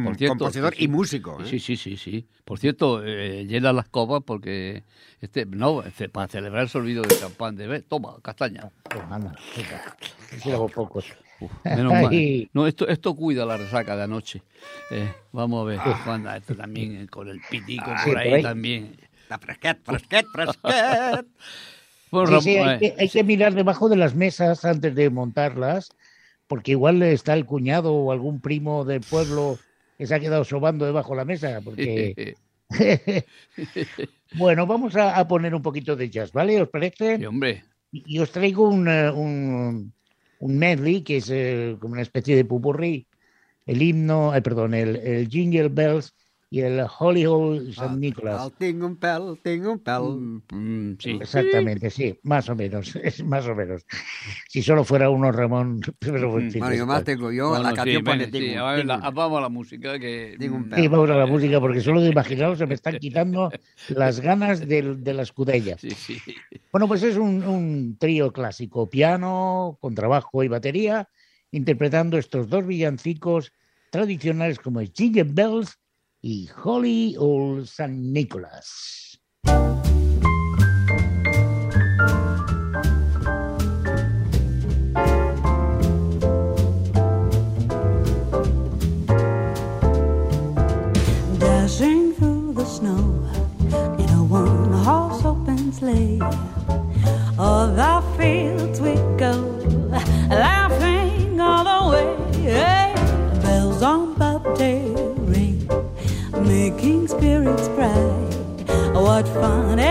un 0.00 0.04
buen 0.04 0.16
cierto, 0.18 0.38
compositor 0.38 0.74
sí, 0.74 0.84
y 0.84 0.88
músico. 0.88 1.38
¿eh? 1.40 1.46
Sí, 1.46 1.58
sí, 1.60 1.76
sí, 1.76 1.96
sí. 1.96 2.26
Por 2.44 2.58
cierto, 2.58 3.02
eh, 3.04 3.44
llena 3.46 3.72
las 3.72 3.88
copas 3.88 4.22
porque 4.24 4.82
este 5.20 5.46
no 5.46 5.82
este, 5.82 6.08
para 6.08 6.28
celebrar 6.28 6.62
el 6.64 6.68
sorbido 6.68 7.02
de 7.04 7.14
champán 7.14 7.56
de 7.56 7.66
ve, 7.66 7.82
toma 7.82 8.16
castaña. 8.22 8.70
Pocos. 10.74 11.04
Uf, 11.40 11.52
menos 11.64 11.92
mal. 11.92 12.10
No, 12.52 12.66
esto 12.66 12.88
esto 12.88 13.14
cuida 13.14 13.46
la 13.46 13.56
resaca 13.56 13.94
de 13.96 14.02
anoche. 14.02 14.42
Eh, 14.90 15.08
vamos 15.32 15.62
a 15.62 15.64
ver, 15.68 15.78
Juan, 16.04 16.26
esto 16.36 16.54
también 16.56 17.02
eh, 17.02 17.06
con 17.08 17.28
el 17.28 17.40
pitico 17.48 17.84
Ah, 17.86 18.02
por 18.04 18.16
ahí. 18.18 18.42
también. 18.42 18.96
Está 19.28 19.38
fresquet, 19.38 19.78
fresquet, 19.84 20.26
fresquet. 20.32 21.26
Bueno, 22.10 22.40
Sí, 22.40 22.52
sí, 22.52 22.56
Ram- 22.56 22.68
hay, 22.68 22.78
que, 22.78 22.94
hay 22.96 23.08
que 23.10 23.24
mirar 23.24 23.54
debajo 23.54 23.90
de 23.90 23.96
las 23.96 24.14
mesas 24.14 24.64
antes 24.64 24.94
de 24.94 25.10
montarlas, 25.10 25.90
porque 26.46 26.70
igual 26.70 27.02
está 27.02 27.34
el 27.34 27.44
cuñado 27.44 27.92
o 27.92 28.10
algún 28.10 28.40
primo 28.40 28.86
del 28.86 29.02
pueblo 29.02 29.58
que 29.98 30.06
se 30.06 30.14
ha 30.14 30.20
quedado 30.20 30.44
sobando 30.44 30.86
debajo 30.86 31.10
de 31.10 31.16
la 31.18 31.24
mesa, 31.26 31.60
porque... 31.62 32.36
bueno, 34.34 34.66
vamos 34.66 34.96
a, 34.96 35.18
a 35.18 35.28
poner 35.28 35.54
un 35.54 35.62
poquito 35.62 35.94
de 35.94 36.08
jazz, 36.08 36.32
¿vale? 36.32 36.62
¿Os 36.62 36.70
parece? 36.70 37.18
Sí, 37.18 37.26
hombre. 37.26 37.64
Y 37.92 38.18
os 38.18 38.30
traigo 38.30 38.66
un, 38.66 38.88
eh, 38.88 39.10
un, 39.10 39.92
un 40.38 40.58
medley, 40.58 41.02
que 41.02 41.18
es 41.18 41.28
eh, 41.30 41.76
como 41.78 41.92
una 41.92 42.02
especie 42.02 42.34
de 42.34 42.46
pupurrí, 42.46 43.06
el 43.66 43.82
himno, 43.82 44.34
eh, 44.34 44.40
perdón, 44.40 44.72
el, 44.72 44.96
el 44.96 45.28
Jingle 45.28 45.68
Bells 45.68 46.14
y 46.50 46.60
el 46.60 46.84
Holy 46.98 47.26
Hole 47.26 47.72
San 47.72 48.00
Nicolás. 48.00 48.46
El 48.46 48.52
tinc 48.56 48.82
un 48.84 48.96
pèl, 48.96 49.36
tinc 49.42 49.66
un 49.66 49.78
pèl. 49.84 50.02
Mm, 50.02 50.42
mm, 50.50 50.96
sí. 50.98 51.10
Exactamente, 51.20 51.90
sí, 51.90 52.18
más 52.22 52.48
o 52.48 52.56
menos, 52.56 52.96
es 53.02 53.22
más 53.24 53.46
o 53.46 53.54
menos. 53.54 53.84
Si 54.48 54.62
solo 54.62 54.84
fuera 54.84 55.10
uno 55.10 55.30
Ramón, 55.30 55.80
pero 55.98 56.38
en 56.38 56.50
fin, 56.50 56.60
Bueno, 56.60 56.74
es 56.74 56.78
yo 56.80 56.86
más 56.86 57.04
tengo 57.04 57.30
yo, 57.32 57.48
Bueno, 57.50 57.64
la 57.64 57.70
sí, 57.70 57.76
canción 57.76 58.04
pone 58.04 58.26
venga, 58.26 58.38
sí, 58.38 58.44
tinc 58.44 58.52
un- 58.52 58.58
a 58.58 58.72
ver, 58.72 58.80
tinc 58.80 58.88
la- 58.88 59.08
un- 59.08 59.14
vamos 59.14 59.38
a 59.38 59.40
la 59.42 59.48
música 59.48 59.98
que 59.98 60.36
Tinc 60.38 60.54
un 60.54 60.68
mm. 60.68 60.74
Sí, 60.74 60.88
vamos 60.88 61.10
a 61.10 61.16
la 61.16 61.26
música, 61.26 61.60
porque 61.60 61.80
solo 61.80 62.00
de 62.00 62.08
imaginaros 62.08 62.58
se 62.58 62.66
me 62.66 62.74
están 62.80 62.98
quitando 62.98 63.50
las 63.88 64.20
ganas 64.20 64.66
del- 64.66 65.02
de, 65.04 65.14
la 65.14 65.22
escudella. 65.22 65.76
Sí, 65.78 65.90
sí. 65.90 66.16
Bueno, 66.72 66.88
pues 66.88 67.02
es 67.02 67.16
un, 67.16 67.42
un 67.44 67.96
trío 67.98 68.32
clásico, 68.32 68.88
piano, 68.88 69.76
contrabajo 69.80 70.42
y 70.44 70.48
batería, 70.48 71.08
interpretando 71.50 72.18
estos 72.18 72.48
dos 72.48 72.66
villancicos 72.66 73.52
tradicionales 73.90 74.58
como 74.58 74.80
Jingle 74.80 75.24
Bells 75.24 75.78
y 76.22 76.48
Holy 76.64 77.16
Old 77.16 77.66
San 77.68 78.12
Nicolás. 78.12 79.18
Dashing 91.38 92.14
through 92.14 92.54
the 92.54 92.64
snow 92.64 93.24
in 93.98 94.08
a 94.10 94.24
one 94.24 94.72
horse 94.72 95.24
open 95.24 95.72
sleigh. 95.72 96.18
O'er 97.38 97.72
the 97.76 98.02
fields 98.16 98.80
we 98.80 98.94
go, 99.16 99.34
What 109.18 109.26
fun. 109.34 109.87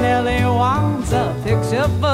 Nellie 0.00 0.44
wants 0.44 1.12
a 1.12 1.34
picture 1.42 1.88
book, 2.00 2.13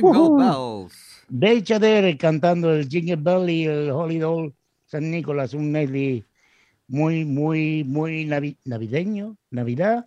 Jingle 0.00 0.20
Ujú. 0.20 0.36
bells. 0.38 1.24
Bel 1.28 1.62
Chader 1.62 2.16
cantando 2.18 2.72
el 2.74 2.88
Jingle 2.88 3.16
Bell 3.16 3.48
y 3.50 3.64
el 3.66 3.90
Holy 3.90 4.18
Doll 4.18 4.52
San 4.86 5.10
Nicolás, 5.10 5.54
un 5.54 5.70
medley 5.70 6.24
muy, 6.88 7.24
muy, 7.24 7.84
muy 7.84 8.24
navi- 8.26 8.56
navideño, 8.64 9.36
Navidad. 9.50 10.06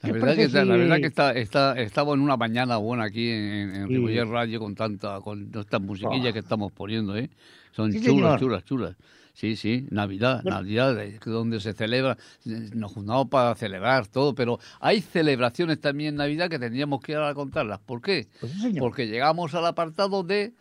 La 0.00 0.08
¿Qué 0.08 0.12
verdad, 0.12 0.34
que, 0.36 0.42
está- 0.44 0.64
la 0.64 0.76
verdad 0.76 0.96
que 0.98 1.06
está, 1.06 1.32
está, 1.32 1.80
estamos 1.80 2.14
en 2.14 2.20
una 2.20 2.36
mañana 2.36 2.76
buena 2.76 3.04
aquí 3.04 3.30
en, 3.30 3.74
en 3.74 3.88
Sí. 3.88 4.20
Radio 4.20 4.60
con 4.60 4.74
tanta, 4.74 5.20
con 5.20 5.50
estas 5.58 5.80
musiquillas 5.80 6.28
Ah. 6.28 6.32
que 6.32 6.38
estamos 6.40 6.70
poniendo, 6.72 7.16
¿eh? 7.16 7.30
Son 7.72 7.90
Sí, 7.90 7.98
chulas, 8.00 8.38
señor. 8.38 8.38
chulas, 8.40 8.64
chulas. 8.64 8.96
Sí, 9.34 9.56
sí, 9.56 9.86
Navidad, 9.90 10.44
Navidad, 10.44 11.02
es 11.02 11.18
que 11.18 11.28
donde 11.28 11.58
se 11.58 11.72
celebra, 11.72 12.16
nos 12.44 12.92
juntamos 12.92 13.28
para 13.28 13.52
celebrar 13.56 14.06
todo, 14.06 14.32
pero 14.32 14.60
hay 14.78 15.00
celebraciones 15.00 15.80
también 15.80 16.10
en 16.10 16.18
Navidad 16.18 16.48
que 16.48 16.60
tendríamos 16.60 17.00
que 17.00 17.12
ir 17.12 17.18
a 17.18 17.34
contarlas. 17.34 17.80
¿Por 17.80 18.00
qué? 18.00 18.28
Pues 18.38 18.52
sí. 18.52 18.76
Porque 18.78 19.08
llegamos 19.08 19.52
al 19.56 19.66
apartado 19.66 20.22
de 20.22 20.54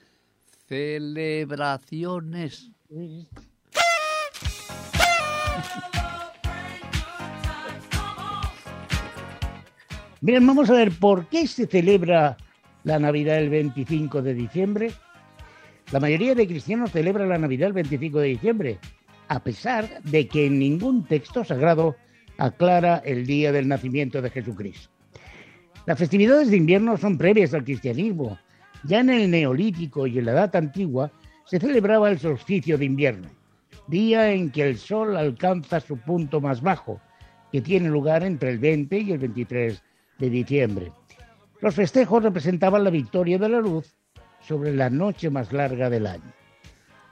celebraciones. 0.68 2.72
Bien, 10.20 10.48
vamos 10.48 10.68
a 10.72 10.74
ver 10.74 10.92
por 11.00 11.28
qué 11.28 11.48
se 11.48 11.68
celebra 11.68 12.38
la 12.84 12.98
Navidad 12.98 13.38
el 13.38 13.50
25 13.50 14.24
de 14.24 14.34
diciembre. 14.34 14.94
La 15.94 16.00
mayoría 16.00 16.34
de 16.34 16.48
cristianos 16.48 16.92
celebra 16.92 17.28
la 17.28 17.38
Navidad 17.38 17.68
el 17.68 17.74
25 17.74 18.20
de 18.20 18.28
diciembre, 18.30 18.80
a 19.28 19.44
pesar 19.44 20.02
de 20.02 20.28
que 20.28 20.50
ningún 20.50 21.06
texto 21.06 21.46
sagrado 21.46 21.96
aclara 22.40 23.04
el 23.06 23.28
día 23.28 23.52
del 23.52 23.68
nacimiento 23.68 24.20
de 24.20 24.32
Jesucristo. 24.32 24.90
Las 25.86 26.00
festividades 26.00 26.50
de 26.50 26.58
invierno 26.58 26.98
son 26.98 27.16
previas 27.16 27.54
al 27.54 27.64
cristianismo. 27.64 28.40
Ya 28.86 29.02
en 29.02 29.12
el 29.12 29.30
Neolítico 29.30 30.08
y 30.08 30.18
en 30.18 30.26
la 30.26 30.32
Edad 30.32 30.56
Antigua 30.56 31.12
se 31.46 31.60
celebraba 31.60 32.10
el 32.10 32.18
solsticio 32.18 32.76
de 32.80 32.86
invierno, 32.86 33.30
día 33.88 34.34
en 34.34 34.50
que 34.50 34.68
el 34.68 34.80
sol 34.80 35.16
alcanza 35.16 35.80
su 35.80 35.98
punto 35.98 36.42
más 36.42 36.64
bajo, 36.64 37.00
que 37.52 37.62
tiene 37.62 37.90
lugar 37.90 38.24
entre 38.24 38.50
el 38.50 38.58
20 38.58 38.98
y 38.98 39.12
el 39.12 39.20
23 39.20 39.84
de 40.18 40.30
diciembre. 40.32 40.92
Los 41.62 41.76
festejos 41.76 42.24
representaban 42.24 42.84
la 42.84 42.90
victoria 42.90 43.38
de 43.38 43.50
la 43.50 43.60
luz 43.60 43.96
sobre 44.48 44.74
la 44.74 44.90
noche 44.90 45.30
más 45.30 45.52
larga 45.52 45.90
del 45.90 46.08
año. 46.08 46.34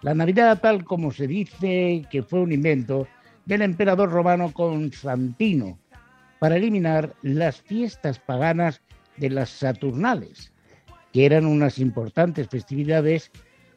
La 0.02 0.14
Navidad, 0.14 0.60
tal 0.60 0.84
como 0.84 1.12
se 1.12 1.28
dice 1.28 2.06
que 2.10 2.24
fue 2.24 2.42
un 2.42 2.52
invento 2.52 3.08
del 3.46 3.62
emperador 3.62 4.10
romano 4.12 4.52
Constantino 4.52 5.78
para 6.40 6.58
eliminar 6.58 7.16
las 7.22 7.62
fiestas 7.62 8.20
paganas 8.20 8.82
de 9.18 9.30
las 9.30 9.50
Saturnales, 9.50 10.52
que 11.14 11.26
eran 11.26 11.46
unas 11.46 11.78
importantes 11.78 12.48
festividades 12.48 13.32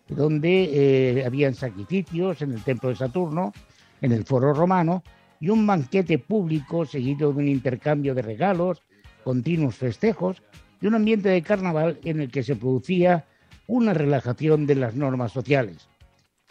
donde 0.09 1.19
eh, 1.19 1.25
habían 1.27 1.55
sacrificios 1.55 2.41
en 2.43 2.53
el 2.53 2.63
templo 2.63 2.89
de 2.89 2.97
Saturno, 2.97 3.53
en 4.01 4.13
el 4.13 4.25
foro 4.25 4.55
romano, 4.55 5.03
y 5.41 5.51
un 5.51 5.67
banquete 5.67 6.19
público 6.19 6.87
seguido 6.87 7.33
de 7.33 7.39
un 7.39 7.49
intercambio 7.49 8.15
de 8.15 8.23
regalos, 8.23 8.83
continuos 9.25 9.77
festejos 9.77 10.43
y 10.81 10.87
un 10.87 10.95
ambiente 10.95 11.29
de 11.29 11.43
carnaval 11.43 11.99
en 12.05 12.21
el 12.21 12.31
que 12.31 12.43
se 12.43 12.57
producía 12.57 13.27
una 13.67 13.95
relajación 13.95 14.67
de 14.67 14.75
las 14.75 14.95
normas 14.95 15.33
sociales. 15.33 15.89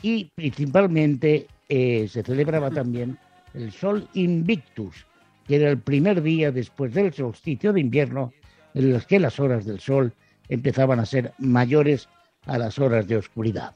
Y 0.01 0.29
principalmente 0.35 1.47
eh, 1.69 2.07
se 2.09 2.23
celebraba 2.23 2.69
también 2.69 3.17
el 3.53 3.71
Sol 3.71 4.07
Invictus, 4.13 5.05
que 5.47 5.57
era 5.57 5.69
el 5.69 5.79
primer 5.79 6.21
día 6.21 6.51
después 6.51 6.93
del 6.93 7.13
solsticio 7.13 7.73
de 7.73 7.81
invierno 7.81 8.33
en 8.73 8.91
los 8.91 9.05
que 9.05 9.19
las 9.19 9.39
horas 9.39 9.65
del 9.65 9.79
sol 9.79 10.13
empezaban 10.49 10.99
a 10.99 11.05
ser 11.05 11.33
mayores 11.37 12.09
a 12.45 12.57
las 12.57 12.79
horas 12.79 13.07
de 13.07 13.17
oscuridad. 13.17 13.75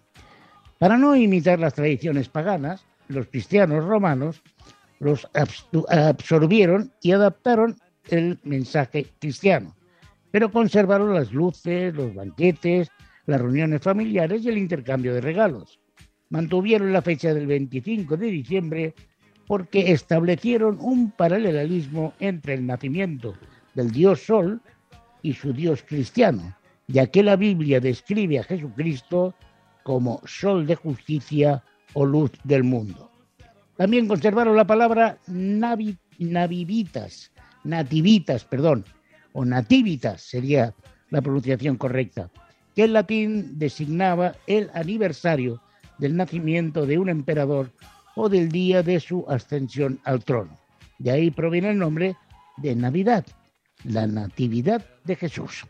Para 0.80 0.97
no 0.97 1.15
imitar 1.15 1.60
las 1.60 1.73
tradiciones 1.73 2.30
paganas, 2.30 2.86
los 3.08 3.28
cristianos 3.28 3.86
romanos 3.86 4.41
los 5.00 5.28
absorbieron 5.89 6.91
y 7.02 7.12
adaptaron 7.12 7.78
el 8.10 8.39
mensaje 8.43 9.08
cristiano, 9.19 9.76
pero 10.32 10.52
conservaron 10.52 11.13
las 11.13 11.32
luces, 11.32 11.93
los 11.93 12.13
banquetes, 12.13 12.89
las 13.28 13.40
reuniones 13.42 13.82
familiares 13.82 14.44
y 14.44 14.50
el 14.50 14.58
intercambio 14.58 15.13
de 15.13 15.22
regalos. 15.22 15.80
Mantuvieron 16.30 16.92
la 16.92 17.02
fecha 17.02 17.34
del 17.34 17.46
25 17.46 18.18
de 18.18 18.28
diciembre 18.28 18.96
porque 19.46 19.92
establecieron 19.92 20.78
un 20.82 21.12
paralelismo 21.12 22.13
entre 22.20 22.56
el 22.56 22.66
nacimiento 22.66 23.36
del 23.76 23.92
dios 23.92 24.22
Sol 24.26 24.62
y 25.22 25.34
su 25.34 25.54
dios 25.54 25.84
cristiano, 25.88 26.56
ya 26.88 27.08
que 27.08 27.24
la 27.24 27.36
Biblia 27.36 27.80
describe 27.80 28.40
a 28.40 28.44
Jesucristo 28.44 29.36
como 29.84 30.22
Sol 30.26 30.66
de 30.66 30.76
justicia 30.76 31.63
o 31.94 32.06
luz 32.06 32.32
del 32.44 32.63
mundo. 32.63 33.10
También 33.78 34.08
conservaron 34.08 34.56
la 34.56 34.68
palabra 34.68 35.18
navi- 35.28 35.98
navivitas, 36.18 37.32
nativitas, 37.63 38.44
perdón, 38.44 38.84
o 39.34 39.46
nativitas 39.46 40.22
sería 40.22 40.74
la 41.10 41.22
pronunciación 41.22 41.78
correcta, 41.78 42.30
que 42.78 42.84
en 42.84 42.94
latín 42.94 43.58
designaba 43.58 44.36
el 44.46 44.70
aniversario 44.76 45.60
del 45.98 46.16
nacimiento 46.16 46.86
de 46.86 47.00
un 47.00 47.10
emperador 47.10 47.72
o 48.13 48.30
del 48.30 48.50
día 48.50 48.84
de 48.84 49.00
su 49.00 49.26
ascensión 49.28 50.00
al 50.04 50.24
trono. 50.24 50.56
De 51.00 51.10
ahí 51.10 51.32
proviene 51.32 51.72
el 51.72 51.80
nombre 51.80 52.16
de 52.58 52.76
Navidad, 52.76 53.26
la 53.84 54.06
Natividad 54.06 54.86
de 55.06 55.16
Jesús. 55.16 55.66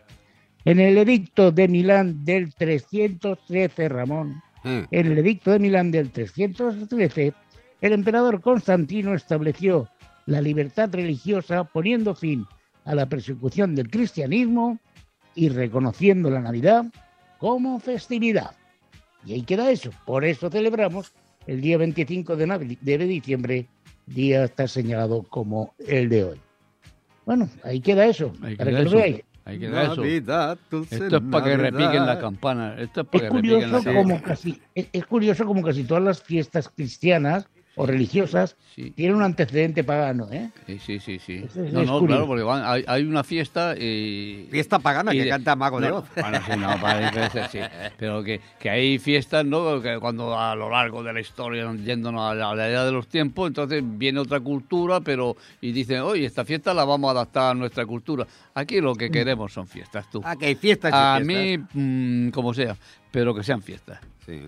En 0.65 0.81
el 0.81 0.97
edicto 0.97 1.53
de 1.53 1.69
Milán 1.69 2.25
del 2.25 2.53
313, 2.53 3.87
Ramón, 3.87 4.41
Eh, 4.65 4.85
en 4.91 5.07
el 5.07 5.17
edicto 5.19 5.51
de 5.51 5.59
Milán 5.59 5.91
del 5.91 6.11
313, 6.11 7.33
el 7.79 7.93
emperador 7.93 8.41
Constantino 8.41 9.13
estableció 9.13 9.87
la 10.25 10.41
libertad 10.41 10.89
religiosa 10.91 11.63
poniendo 11.63 12.13
fin 12.13 12.45
a 12.83 12.93
la 12.95 13.07
persecución 13.07 13.75
del 13.75 13.89
cristianismo 13.89 14.77
y 15.37 15.49
reconociendo 15.49 16.29
la 16.29 16.41
Navidad 16.41 16.85
como 17.37 17.79
festividad. 17.79 18.51
Y 19.25 19.33
ahí 19.33 19.43
queda 19.43 19.69
eso. 19.71 19.91
Por 20.05 20.25
eso 20.25 20.49
celebramos 20.49 21.13
el 21.45 21.61
día 21.61 21.77
25 21.77 22.35
de, 22.35 22.47
Navi- 22.47 22.77
de 22.81 22.97
diciembre, 22.97 23.67
día 24.07 24.43
está 24.45 24.67
señalado 24.67 25.23
como 25.23 25.73
el 25.87 26.09
de 26.09 26.23
hoy. 26.23 26.41
Bueno, 27.25 27.49
ahí 27.63 27.79
queda 27.81 28.05
eso, 28.05 28.33
Ahí 28.41 28.55
para 28.55 28.71
queda 28.71 28.79
que 28.79 28.85
lo 28.89 28.91
veáis. 28.97 29.21
Ahí 29.45 29.59
queda 29.59 29.83
eso. 29.83 29.95
Navidad, 29.97 30.57
dulce 30.71 30.95
Esto 30.95 31.17
es 31.17 31.23
para 31.31 31.45
que 31.45 31.57
repiquen 31.57 32.05
la 32.05 32.19
campana. 32.19 32.75
Esto 32.79 33.01
es 33.01 33.07
para 33.07 33.25
Es 33.25 33.29
que 33.31 33.35
repiquen 33.37 33.59
la 33.59 33.67
curioso, 33.67 33.83
campana. 33.85 33.97
como 34.03 34.21
casi, 34.23 34.61
es, 34.75 34.87
es 34.91 35.05
curioso 35.05 35.45
como 35.45 35.61
casi 35.63 35.83
todas 35.83 36.03
las 36.03 36.21
fiestas 36.21 36.67
cristianas 36.69 37.47
o 37.77 37.85
religiosas 37.85 38.55
Sí. 38.75 38.91
tienen 38.91 39.15
un 39.15 39.23
antecedente 39.23 39.83
pagano, 39.83 40.27
¿eh? 40.31 40.51
Sí, 40.67 40.77
sí, 40.79 40.99
sí. 40.99 41.17
sí. 41.19 41.43
Eso 41.45 41.63
es- 41.63 41.73
no, 41.73 41.81
es 41.81 41.87
no, 41.87 41.99
curioso. 41.99 42.05
claro, 42.05 42.27
porque 42.27 42.43
van- 42.43 42.63
hay, 42.65 42.83
hay 42.87 43.03
una 43.05 43.23
fiesta. 43.23 43.73
eh, 43.77 44.47
Fiesta 44.51 44.77
pagana 44.79 45.13
y 45.15 45.19
que 45.19 45.29
canta 45.29 45.55
Mago 45.55 45.79
de 45.79 45.91
Oz. 45.91 46.05
Bueno, 46.15 46.39
sí, 46.45 46.51
no, 46.59 47.29
ser, 47.31 47.47
sí. 47.49 47.59
Pero 47.97 48.23
que, 48.23 48.39
que 48.59 48.69
hay 48.69 48.99
fiestas, 48.99 49.45
¿no? 49.45 49.81
Que 49.81 49.97
cuando 49.99 50.37
a 50.37 50.55
lo 50.55 50.69
largo 50.69 51.01
de 51.01 51.13
la 51.13 51.19
historia, 51.21 51.71
yéndonos 51.73 52.21
a 52.31 52.35
la, 52.35 52.49
a 52.51 52.55
la 52.55 52.69
edad 52.69 52.85
de 52.85 52.91
los 52.91 53.07
tiempos, 53.07 53.47
entonces 53.47 53.81
viene 53.83 54.19
otra 54.19 54.39
cultura, 54.39 54.99
pero. 55.01 55.35
Y 55.61 55.71
dicen, 55.71 56.01
oye, 56.01 56.25
esta 56.25 56.45
fiesta 56.45 56.73
la 56.73 56.83
vamos 56.85 57.07
a 57.07 57.11
adaptar 57.11 57.51
a 57.51 57.53
nuestra 57.55 57.85
cultura. 57.85 58.27
Aquí 58.53 58.79
lo 58.81 58.93
que 58.95 59.09
queremos 59.09 59.53
son 59.53 59.67
fiestas, 59.67 60.09
tú. 60.11 60.21
Ah, 60.23 60.35
que 60.35 60.45
hay 60.47 60.55
fiestas 60.55 60.91
y 60.91 60.95
A 60.95 61.17
fiestas. 61.23 61.25
mí, 61.73 62.27
mm, 62.27 62.29
como 62.31 62.53
sea, 62.53 62.75
pero 63.11 63.33
que 63.33 63.43
sean 63.43 63.61
fiestas. 63.61 63.99
Sí. 64.25 64.41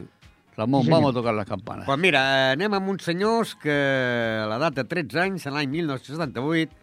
Ramon, 0.60 0.84
Sí, 0.84 0.90
vamos 0.92 1.12
a 1.12 1.14
tocar 1.14 1.34
las 1.34 1.48
campanas. 1.48 1.86
Pues 1.88 1.98
mira, 2.04 2.22
eh, 2.50 2.52
anem 2.58 2.74
amb 2.76 2.90
uns 2.92 3.06
senyors 3.08 3.56
que 3.56 3.72
a 3.72 4.46
l'edat 4.52 4.76
de 4.76 4.84
13 4.92 5.20
anys, 5.24 5.46
en 5.48 5.56
l'any 5.56 5.70
1978, 5.72 6.76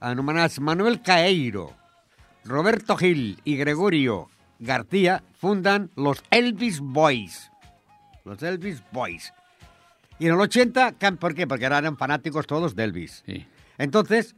anomenats 0.00 0.60
Manuel 0.60 1.00
Caeiro, 1.02 1.70
Roberto 2.44 2.96
Gil 2.96 3.38
i 3.44 3.56
Gregorio 3.56 4.28
García, 4.60 5.22
funden 5.40 5.90
los 5.96 6.22
Elvis 6.30 6.80
Boys. 6.80 7.50
Los 8.24 8.42
Elvis 8.42 8.82
Boys. 8.92 9.32
Y 10.18 10.26
en 10.26 10.34
el 10.34 10.40
80, 10.40 10.98
cam- 10.98 11.16
¿por 11.16 11.34
qué? 11.34 11.46
Porque 11.46 11.64
eran 11.64 11.96
fanáticos 11.96 12.46
todos 12.46 12.74
de 12.74 12.84
Elvis. 12.84 13.22
Sí. 13.24 13.46
Entonces, 13.78 14.34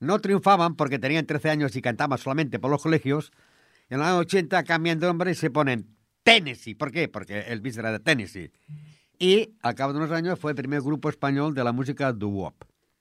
no 0.00 0.18
triunfaban 0.18 0.74
porque 0.76 0.98
tenían 0.98 1.26
13 1.26 1.50
años 1.50 1.76
y 1.76 1.82
cantaban 1.82 2.18
solamente 2.18 2.58
por 2.58 2.70
los 2.70 2.82
colegios. 2.82 3.30
En 3.90 3.98
los 3.98 4.06
años 4.06 4.20
80 4.20 4.62
cambian 4.64 4.98
de 4.98 5.06
nombre 5.06 5.30
y 5.32 5.34
se 5.34 5.50
ponen 5.50 5.86
Tennessee. 6.22 6.74
¿Por 6.74 6.90
qué? 6.92 7.08
Porque 7.08 7.40
Elvis 7.48 7.76
era 7.76 7.92
de 7.92 8.00
Tennessee. 8.00 8.52
Y 9.18 9.54
al 9.62 9.74
cabo 9.74 9.92
de 9.92 9.98
unos 9.98 10.10
años 10.12 10.38
fue 10.38 10.52
el 10.52 10.56
primer 10.56 10.80
grupo 10.80 11.08
español 11.10 11.54
de 11.54 11.62
la 11.62 11.72
música 11.72 12.12
doo-wop, 12.12 12.54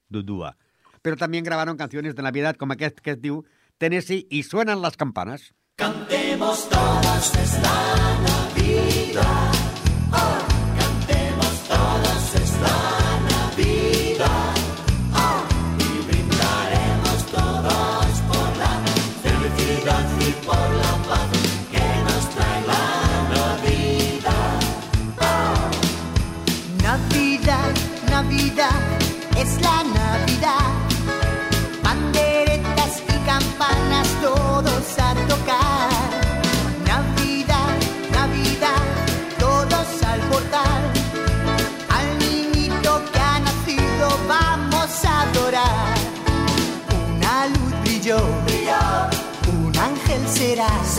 doo-dua. 0.09 0.57
Pero 1.01 1.15
también 1.15 1.43
grabaron 1.45 1.77
canciones 1.77 2.15
de 2.15 2.23
Navidad 2.23 2.55
como 2.57 2.73
aquest 2.73 2.99
que 2.99 3.11
es 3.11 3.21
diu 3.21 3.45
Tennessee 3.77 4.27
y 4.29 4.43
suenan 4.43 4.81
las 4.81 4.97
campanas. 4.97 5.53
Navidad, 8.57 9.58
ángel 50.49 50.65
será, 50.65 50.83
será 50.83 50.98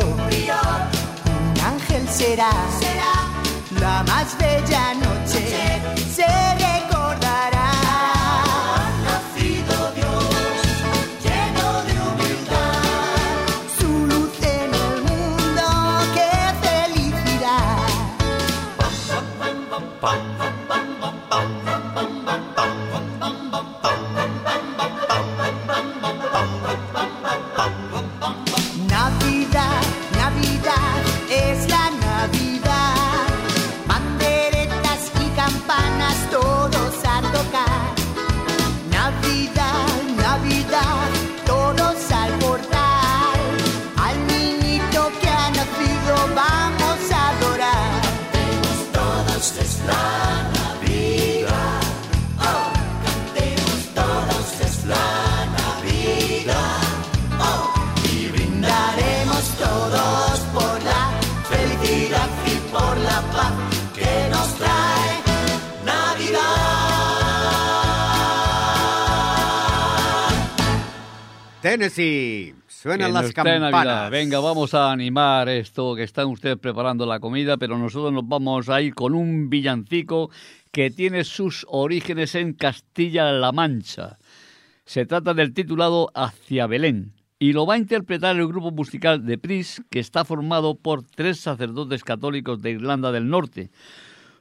brilló, 0.00 0.54
un 1.54 1.60
ángel 1.60 2.08
será, 2.08 2.50
será 2.80 3.12
la 3.80 4.02
más 4.04 4.36
bella 4.38 4.94
noche. 4.94 5.11
Tennessee, 71.72 72.54
suenan 72.68 73.14
las 73.14 73.32
campanas. 73.32 74.10
Venga, 74.10 74.40
vamos 74.40 74.74
a 74.74 74.92
animar 74.92 75.48
esto 75.48 75.94
que 75.94 76.02
están 76.02 76.26
ustedes 76.26 76.58
preparando 76.58 77.06
la 77.06 77.18
comida, 77.18 77.56
pero 77.56 77.78
nosotros 77.78 78.12
nos 78.12 78.28
vamos 78.28 78.68
a 78.68 78.82
ir 78.82 78.94
con 78.94 79.14
un 79.14 79.48
villancico 79.48 80.30
que 80.70 80.90
tiene 80.90 81.24
sus 81.24 81.64
orígenes 81.70 82.34
en 82.34 82.52
Castilla-La 82.52 83.52
Mancha. 83.52 84.18
Se 84.84 85.06
trata 85.06 85.32
del 85.32 85.54
titulado 85.54 86.10
Hacia 86.14 86.66
Belén 86.66 87.14
y 87.38 87.54
lo 87.54 87.64
va 87.64 87.72
a 87.72 87.78
interpretar 87.78 88.36
el 88.36 88.48
grupo 88.48 88.70
musical 88.70 89.24
de 89.24 89.38
Pris, 89.38 89.80
que 89.90 89.98
está 90.00 90.26
formado 90.26 90.74
por 90.74 91.02
tres 91.02 91.40
sacerdotes 91.40 92.04
católicos 92.04 92.60
de 92.60 92.72
Irlanda 92.72 93.12
del 93.12 93.30
Norte. 93.30 93.70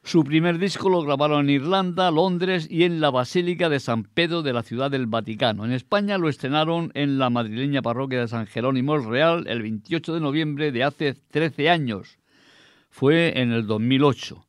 Su 0.03 0.23
primer 0.23 0.57
disco 0.57 0.89
lo 0.89 1.03
grabaron 1.03 1.41
en 1.41 1.61
Irlanda, 1.61 2.09
Londres 2.09 2.67
y 2.69 2.83
en 2.83 3.01
la 3.01 3.11
Basílica 3.11 3.69
de 3.69 3.79
San 3.79 4.03
Pedro 4.03 4.41
de 4.41 4.51
la 4.51 4.63
Ciudad 4.63 4.89
del 4.89 5.05
Vaticano. 5.05 5.63
En 5.63 5.71
España 5.71 6.17
lo 6.17 6.27
estrenaron 6.27 6.91
en 6.95 7.19
la 7.19 7.29
madrileña 7.29 7.83
parroquia 7.83 8.19
de 8.19 8.27
San 8.27 8.47
Jerónimo 8.47 8.95
el 8.95 9.05
Real 9.05 9.45
el 9.47 9.61
28 9.61 10.15
de 10.15 10.19
noviembre 10.19 10.71
de 10.71 10.83
hace 10.83 11.13
13 11.13 11.69
años. 11.69 12.17
Fue 12.89 13.39
en 13.39 13.51
el 13.51 13.67
2008. 13.67 14.43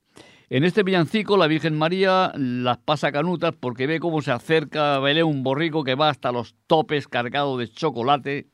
En 0.49 0.65
este 0.65 0.83
villancico 0.83 1.37
la 1.37 1.47
Virgen 1.47 1.77
María 1.77 2.33
las 2.35 2.79
pasa 2.79 3.13
canutas 3.13 3.55
porque 3.59 3.87
ve 3.87 4.01
cómo 4.01 4.23
se 4.23 4.33
acerca 4.33 4.97
a 4.97 5.01
Belén 5.01 5.25
un 5.25 5.43
borrico 5.43 5.85
que 5.85 5.95
va 5.95 6.09
hasta 6.09 6.33
los 6.33 6.57
topes 6.67 7.09
cargado 7.09 7.59
de 7.59 7.69
chocolate 7.69 8.49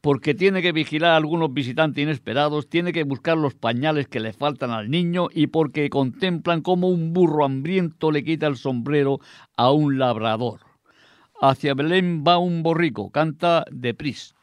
porque 0.00 0.34
tiene 0.34 0.62
que 0.62 0.72
vigilar 0.72 1.12
a 1.12 1.16
algunos 1.16 1.52
visitantes 1.52 2.02
inesperados, 2.02 2.68
tiene 2.68 2.92
que 2.92 3.04
buscar 3.04 3.36
los 3.36 3.54
pañales 3.54 4.06
que 4.06 4.20
le 4.20 4.32
faltan 4.32 4.70
al 4.70 4.90
niño 4.90 5.28
y 5.32 5.48
porque 5.48 5.90
contemplan 5.90 6.62
cómo 6.62 6.88
un 6.88 7.12
burro 7.12 7.44
hambriento 7.44 8.10
le 8.10 8.22
quita 8.22 8.46
el 8.46 8.56
sombrero 8.56 9.18
a 9.56 9.72
un 9.72 9.98
labrador. 9.98 10.60
Hacia 11.40 11.74
Belén 11.74 12.24
va 12.26 12.38
un 12.38 12.62
borrico, 12.62 13.10
canta 13.10 13.64
de 13.70 13.94
Pris. 13.94 14.34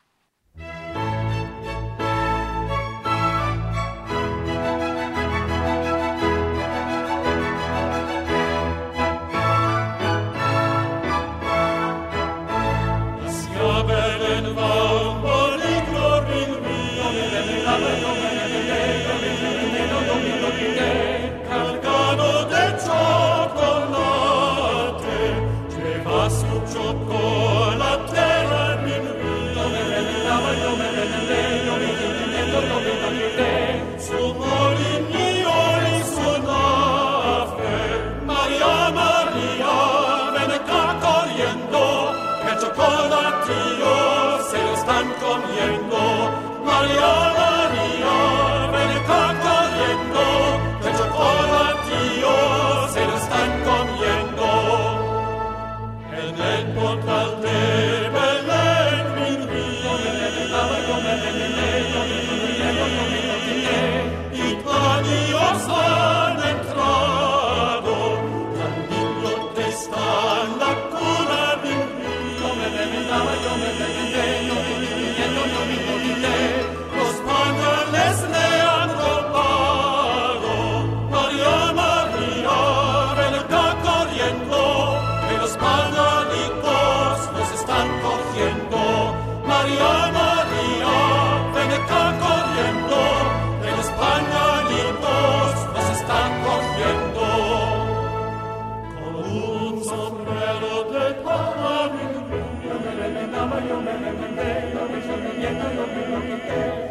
viendo 105.46 105.70
lo 105.70 106.28
que 106.28 106.34
usted. 106.34 106.85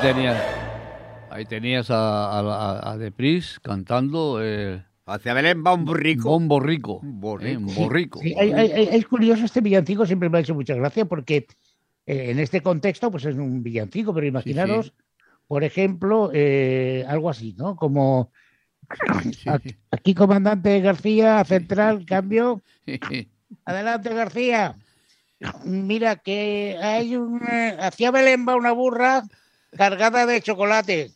Tenías, 0.00 0.44
ahí 1.28 1.44
tenías 1.46 1.90
a, 1.90 2.30
a, 2.30 2.40
a- 2.40 2.92
a 2.92 2.98
De 2.98 3.12
Pris 3.12 3.60
cantando 3.62 4.38
eh, 4.42 4.82
Hacia 5.06 5.34
Belén 5.34 5.64
va 5.66 5.74
un 5.74 5.84
borrico. 5.84 6.36
Un 6.36 6.46
borrico. 6.48 7.00
Un 7.02 7.20
borrico. 7.20 7.50
eh, 7.52 7.56
un 7.56 7.74
borrico. 7.74 8.20
Sí, 8.20 8.34
hay- 8.38 8.52
hay- 8.52 8.70
hay- 8.72 8.88
es 8.92 9.06
curioso 9.06 9.44
este 9.44 9.60
villancico, 9.60 10.06
siempre 10.06 10.28
me 10.28 10.38
ha 10.38 10.40
hecho 10.40 10.54
mucha 10.54 10.74
gracia 10.74 11.04
porque 11.04 11.46
eh, 12.06 12.30
en 12.30 12.38
este 12.38 12.60
contexto 12.62 13.10
pues 13.10 13.24
es 13.24 13.34
un 13.36 13.62
villancico, 13.62 14.14
pero 14.14 14.26
imaginaros, 14.26 14.92
por 15.48 15.64
ejemplo, 15.64 16.30
eh, 16.32 17.04
algo 17.08 17.28
así, 17.28 17.54
¿no? 17.58 17.74
Como 17.76 18.30
aquí, 19.46 19.76
aquí, 19.90 20.14
comandante 20.14 20.80
García, 20.80 21.44
central, 21.44 22.04
cambio, 22.06 22.62
adelante 23.64 24.14
García. 24.14 24.76
Mira 25.64 26.16
que 26.16 26.76
hay 26.80 27.16
un 27.16 27.40
hacia 27.80 28.10
Belén 28.10 28.46
va 28.48 28.56
una 28.56 28.72
burra 28.72 29.24
cargada 29.76 30.26
de 30.26 30.40
chocolate. 30.40 31.10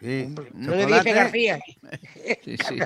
Sí, 0.00 0.28
No 0.54 0.74
le 0.74 0.86
dice 0.86 1.12
García. 1.12 1.60
Sí, 2.44 2.56
sí. 2.56 2.78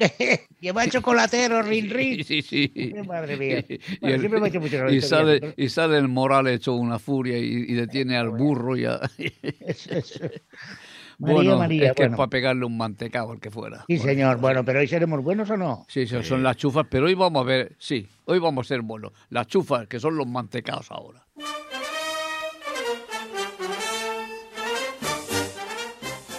Lleva 0.60 0.84
el 0.84 0.90
chocolatero, 0.92 1.60
rin, 1.62 1.90
rin. 1.90 2.22
Sí, 2.24 2.40
sí. 2.42 2.92
Madre 3.06 3.36
mía. 3.36 3.64
Y, 3.68 3.80
Bueno, 4.00 4.14
el- 4.14 4.20
siempre 4.20 4.40
me 4.40 4.46
ha 4.46 4.48
hecho 4.48 4.60
mucha 4.60 4.76
gracia 4.76 4.96
y 4.96 5.00
sale, 5.00 5.54
y 5.56 5.68
sale 5.68 5.98
el 5.98 6.06
moral 6.08 6.46
hecho 6.46 6.74
una 6.74 6.98
furia 7.00 7.36
y, 7.38 7.44
y 7.68 7.74
detiene 7.74 8.16
al 8.16 8.30
burro 8.30 8.76
y 8.76 8.84
a... 8.84 9.00
Es- 9.18 9.86
es- 9.88 10.20
María, 11.20 11.34
bueno, 11.34 11.58
María, 11.58 11.86
es 11.88 11.92
que 11.94 12.02
bueno. 12.02 12.14
es 12.14 12.16
para 12.16 12.30
pegarle 12.30 12.64
un 12.64 12.76
mantecado 12.76 13.32
al 13.32 13.40
que 13.40 13.50
fuera. 13.50 13.78
Sí, 13.88 13.96
Bueno, 13.96 14.04
señor. 14.04 14.36
Bueno, 14.38 14.64
pero 14.64 14.78
hoy 14.78 14.86
seremos 14.86 15.20
buenos 15.24 15.50
o 15.50 15.56
no? 15.56 15.84
Sí, 15.88 16.06
sí, 16.06 16.14
son 16.22 16.44
las 16.44 16.56
chufas, 16.56 16.86
pero 16.88 17.06
hoy 17.06 17.14
vamos 17.14 17.42
a 17.42 17.44
ver, 17.44 17.74
sí, 17.80 18.06
hoy 18.26 18.38
vamos 18.38 18.66
a 18.66 18.68
ser 18.68 18.82
buenos. 18.82 19.10
Las 19.30 19.48
chufas, 19.48 19.88
que 19.88 19.98
son 19.98 20.16
los 20.16 20.28
mantecados 20.28 20.92
ahora. 20.92 21.24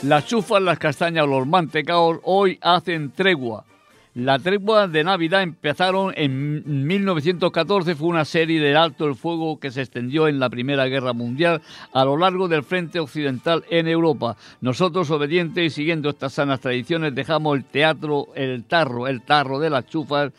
Las 0.04 0.26
chufas, 0.28 0.62
las 0.62 0.80
castañas 0.80 1.26
o 1.26 1.28
los 1.28 1.46
mantecaos 1.46 2.20
hoy 2.24 2.58
hacen 2.62 3.12
tregua. 3.12 3.66
La 4.16 4.40
tregua 4.40 4.88
de 4.88 5.04
Navidad 5.04 5.44
empezaron 5.44 6.14
en 6.16 6.88
1914, 6.88 7.96
fue 7.96 8.08
una 8.08 8.24
serie 8.24 8.62
de 8.62 8.76
alto 8.78 9.06
el 9.06 9.16
fuego 9.16 9.60
que 9.60 9.72
se 9.72 9.82
extendió 9.82 10.30
en 10.30 10.40
la 10.40 10.50
Primera 10.50 10.86
Guerra 10.86 11.12
Mundial 11.12 11.62
a 11.94 12.06
lo 12.06 12.18
largo 12.18 12.48
del 12.48 12.64
frente 12.64 13.00
occidental 13.00 13.66
en 13.70 13.90
Europa. 13.90 14.38
Nosotros, 14.62 15.12
obedientes 15.12 15.66
y 15.66 15.70
siguiendo 15.70 16.10
estas 16.10 16.34
sanas 16.34 16.62
tradiciones, 16.62 17.14
dejamos 17.14 17.58
el 17.58 17.66
teatro, 17.66 18.30
el 18.36 18.64
tarro, 18.64 19.06
el 19.08 19.22
tarro 19.22 19.60
de 19.60 19.70
las 19.70 19.86
chufas, 19.86 20.32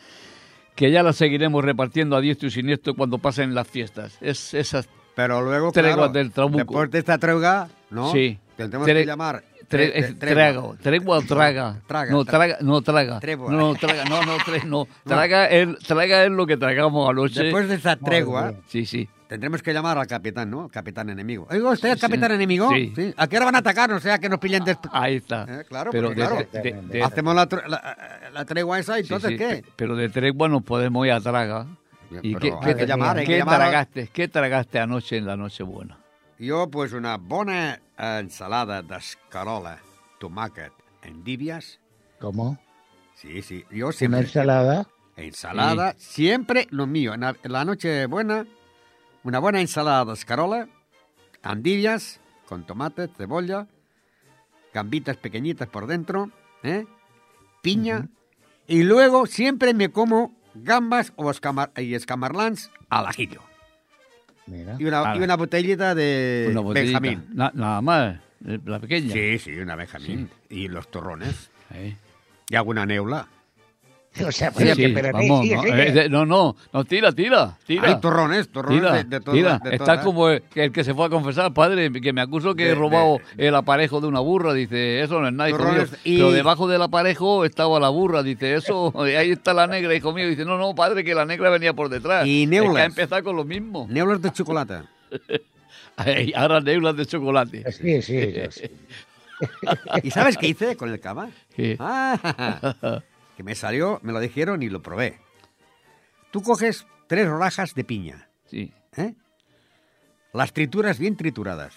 que 0.75 0.89
ya 0.89 1.03
las 1.03 1.17
seguiremos 1.17 1.63
repartiendo 1.63 2.15
a 2.15 2.21
diestro 2.21 2.47
y 2.47 2.51
siniestro 2.51 2.95
cuando 2.95 3.19
pasen 3.19 3.53
las 3.53 3.67
fiestas. 3.67 4.17
Es 4.21 4.55
esas 4.55 4.89
Pero 5.15 5.41
luego, 5.41 5.71
Treguas 5.71 5.95
claro, 5.95 6.11
del 6.11 6.31
trabuco. 6.31 6.57
después 6.57 6.91
de 6.91 6.99
esta 6.99 7.19
tregua, 7.19 7.69
¿no? 7.91 8.11
Sí. 8.11 8.39
Tendremos 8.57 8.87
que 8.87 9.05
llamar... 9.05 9.50
Tre- 9.71 9.87
tre- 9.87 9.91
es 9.95 10.19
tregua. 10.19 10.35
trago, 10.35 10.75
tregua 10.81 11.17
o 11.17 11.21
traga. 11.21 11.75
Traga, 11.87 12.11
No, 12.11 12.25
traga. 12.25 12.57
no 12.61 12.81
traga. 12.81 13.19
Tregua. 13.19 13.51
No, 13.51 13.73
traga, 13.75 14.03
no, 14.05 14.21
no, 14.23 14.37
tre- 14.37 14.63
no. 14.65 14.87
Traga 15.05 15.47
es, 15.47 15.79
traga 15.79 16.25
es 16.25 16.31
lo 16.31 16.45
que 16.45 16.57
tragamos 16.57 17.09
anoche. 17.09 17.43
Después 17.43 17.67
de 17.69 17.75
esta 17.75 17.95
tregua, 17.95 18.53
Sí, 18.67 18.85
sí. 18.85 19.07
tendremos 19.27 19.61
que 19.63 19.73
llamar 19.73 19.97
al 19.97 20.07
capitán, 20.07 20.49
¿no? 20.51 20.67
Capitán 20.69 21.09
enemigo. 21.09 21.47
Oiga, 21.49 21.69
¿usted 21.69 21.89
es 21.93 22.01
capitán 22.01 22.31
enemigo? 22.33 22.69
Sí. 22.69 22.93
¿A 23.17 23.27
qué 23.27 23.37
hora 23.37 23.45
van 23.45 23.55
a 23.55 23.59
atacar? 23.59 23.91
O 23.93 23.99
sea, 23.99 24.19
que 24.19 24.27
nos 24.29 24.39
pillen 24.39 24.63
después. 24.65 24.91
Ahí 24.93 25.15
está. 25.15 25.45
Eh, 25.49 25.63
claro, 25.67 25.89
pero 25.91 26.09
de, 26.09 26.15
claro, 26.15 26.35
de- 26.51 26.61
de- 26.61 26.81
de- 26.81 27.03
Hacemos 27.03 27.33
la, 27.33 27.47
tre- 27.47 27.65
la, 27.67 28.29
la 28.33 28.45
tregua 28.45 28.77
esa 28.79 28.99
y 28.99 29.03
entonces, 29.03 29.31
¿qué? 29.37 29.47
pe- 29.47 29.63
Pero 29.77 29.95
de 29.95 30.09
tregua 30.09 30.49
nos 30.49 30.63
podemos 30.63 31.05
ir 31.07 31.13
a 31.13 31.21
traga. 31.21 31.65
¿Y 32.21 32.33
pero 32.35 32.39
qué, 32.39 32.67
hay 32.67 32.73
qué- 32.73 32.79
que 32.81 32.85
llamar, 32.87 33.17
hay 33.17 33.25
que 33.25 33.31
qué 33.31 33.37
llamar 33.37 33.55
a- 33.61 33.65
tragaste, 33.69 34.09
qué 34.11 34.27
tragaste 34.27 34.79
anoche 34.79 35.15
en 35.15 35.25
la 35.25 35.37
noche 35.37 35.63
buena? 35.63 35.97
Jo, 36.41 36.69
pues, 36.71 36.93
una 36.93 37.17
bona 37.17 37.79
ensalada 37.97 38.81
d'escarola, 38.81 39.77
tomàquet, 40.19 40.73
endívies. 41.03 41.79
¿Cómo? 42.19 42.57
Sí, 43.13 43.43
sí, 43.43 43.63
yo 43.69 43.87
Una 43.87 43.93
siempre... 43.93 44.21
ensalada. 44.21 44.87
Ensalada, 45.15 45.93
siempre 45.97 46.67
lo 46.71 46.87
mío. 46.87 47.13
En 47.13 47.21
la, 47.21 47.35
en 47.43 47.51
la 47.51 47.63
noche 47.63 48.07
buena, 48.07 48.47
una 49.23 49.37
buena 49.37 49.61
ensalada 49.61 50.05
de 50.05 50.13
escarola, 50.13 50.67
andivias 51.43 52.19
con 52.47 52.65
tomate, 52.65 53.07
cebolla 53.07 53.67
gambitas 54.73 55.17
pequeñitas 55.17 55.67
por 55.67 55.87
dentro, 55.87 56.31
¿eh? 56.63 56.85
piña, 57.61 58.09
y 58.67 58.83
luego 58.83 59.25
siempre 59.27 59.73
me 59.73 59.91
como 59.91 60.33
gambas 60.55 61.13
o 61.15 61.29
escamar 61.29 61.71
y 61.77 61.93
escamarlans 61.93 62.71
al 62.89 63.07
ajillo. 63.07 63.41
Mira. 64.51 64.75
Y 64.77 64.83
una, 64.85 65.15
y 65.15 65.19
una 65.23 65.35
botellita 65.37 65.95
de 65.95 66.47
Una 66.51 66.59
botellita. 66.59 66.99
Benjamín. 66.99 67.29
Na- 67.33 67.51
nada 67.55 67.81
más, 67.81 68.15
eh, 68.45 68.59
la 68.65 68.79
pequeña. 68.79 69.13
Sí, 69.13 69.39
sí, 69.39 69.51
una 69.57 69.75
Benjamín. 69.77 70.29
Y 70.49 70.67
los 70.67 70.91
torrones. 70.91 71.49
Sí. 71.71 71.95
Y 72.49 72.55
alguna 72.57 72.85
neula. 72.85 73.27
O 74.27 74.31
sea, 74.31 74.49
Sí, 74.51 74.55
pero 74.57 74.75
sí, 74.75 74.81
que, 74.81 74.87
espérate, 74.87 75.13
vamos, 75.29 75.41
sigue, 75.41 75.55
no, 75.55 75.63
eh, 75.65 76.09
no, 76.09 76.25
no, 76.25 76.55
no, 76.73 76.83
tira, 76.83 77.13
tira, 77.13 77.57
tira. 77.65 77.87
Hay 77.87 77.99
torrones, 78.01 78.49
torrones 78.49 78.81
Tira, 78.81 78.93
de, 78.95 79.03
de 79.05 79.19
todo. 79.21 79.33
tira. 79.33 79.57
de 79.63 79.69
Está 79.71 79.85
todas. 79.85 80.03
como 80.03 80.29
el 80.29 80.41
que, 80.41 80.65
el 80.65 80.71
que 80.73 80.83
se 80.83 80.93
fue 80.93 81.05
a 81.05 81.09
confesar, 81.09 81.53
padre, 81.53 81.89
que 81.93 82.11
me 82.11 82.19
acuso 82.19 82.53
que 82.53 82.65
De- 82.65 82.71
he 82.71 82.75
robado 82.75 83.19
el 83.37 83.55
aparejo 83.55 84.01
de 84.01 84.07
una 84.07 84.19
burra. 84.19 84.53
Dice, 84.53 85.01
eso 85.01 85.21
no 85.21 85.27
es 85.29 85.33
nada, 85.33 85.49
hijo 85.49 85.59
mío. 85.63 85.85
Y- 86.03 86.17
Pero 86.17 86.31
debajo 86.33 86.67
del 86.67 86.81
aparejo 86.81 87.45
estaba 87.45 87.79
la 87.79 87.87
burra. 87.87 88.21
Dice, 88.21 88.53
eso, 88.55 88.93
ahí 89.01 89.31
está 89.31 89.53
la 89.53 89.65
negra, 89.67 89.95
hijo 89.95 90.11
mío. 90.11 90.27
Dice, 90.27 90.43
no, 90.43 90.57
no, 90.57 90.75
padre, 90.75 91.05
que 91.05 91.15
la 91.15 91.23
negra 91.25 91.49
venía 91.49 91.71
por 91.73 91.87
detrás. 91.87 92.27
Y 92.27 92.43
Es 92.43 92.49
que 92.49 92.55
neulas. 92.57 92.83
ha 92.83 92.85
empezado 92.85 93.23
con 93.23 93.37
lo 93.37 93.45
mismo. 93.45 93.87
Neulas 93.89 94.21
de 94.21 94.31
chocolate. 94.33 94.79
Ahora 96.35 96.59
neulas 96.59 96.97
de 96.97 97.05
chocolate. 97.05 97.71
Sí, 97.71 98.01
sí, 98.01 98.33
sí. 98.49 98.63
¿Y 100.03 100.11
sabes 100.11 100.37
qué 100.37 100.47
hice 100.49 100.75
con 100.75 100.91
el 100.91 100.99
cava? 100.99 101.29
¿Qué? 101.55 101.75
Ah, 101.79 103.01
que 103.41 103.45
me 103.45 103.55
salió, 103.55 103.99
me 104.03 104.13
lo 104.13 104.19
dijeron 104.19 104.61
y 104.61 104.69
lo 104.69 104.83
probé. 104.83 105.19
Tú 106.29 106.43
coges 106.43 106.85
tres 107.07 107.27
rodajas 107.27 107.73
de 107.73 107.83
piña, 107.83 108.29
Sí. 108.45 108.71
¿eh? 108.95 109.15
Las 110.31 110.53
trituras 110.53 110.99
bien 110.99 111.17
trituradas. 111.17 111.73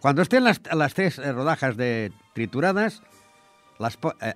Cuando 0.00 0.20
estén 0.22 0.44
las, 0.44 0.60
las 0.72 0.92
tres 0.92 1.18
eh, 1.18 1.32
rodajas 1.32 1.76
de 1.78 2.12
trituradas, 2.34 3.02
las 3.78 3.98
eh, 4.20 4.34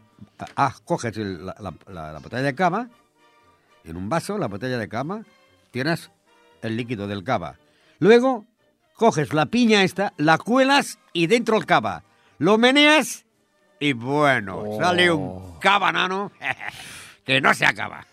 ah, 0.56 0.74
coges 0.86 1.16
el- 1.18 1.44
la- 1.44 1.54
la- 1.86 2.12
la 2.12 2.18
botella 2.18 2.42
de 2.42 2.54
cava, 2.54 2.88
en 3.84 3.96
un 3.98 4.08
vaso, 4.08 4.38
la 4.38 4.48
botella 4.48 4.78
de 4.78 4.88
cava, 4.88 5.22
tienes 5.70 6.10
el 6.62 6.76
líquido 6.78 7.06
del 7.08 7.24
cava. 7.24 7.58
Luego, 7.98 8.46
coges 8.94 9.34
la 9.34 9.46
piña 9.46 9.82
esta, 9.84 10.14
la 10.16 10.38
cuelas 10.38 10.98
y 11.12 11.26
dentro 11.26 11.58
el 11.58 11.66
cava. 11.66 12.04
Lo 12.38 12.56
meneas 12.56 13.26
y 13.80 13.92
bueno, 13.92 14.64
sale 14.80 15.10
un 15.12 15.58
cava 15.60 15.92
nano 15.92 16.30
que 17.24 17.40
no 17.40 17.52
se 17.54 17.66
acaba. 17.66 18.06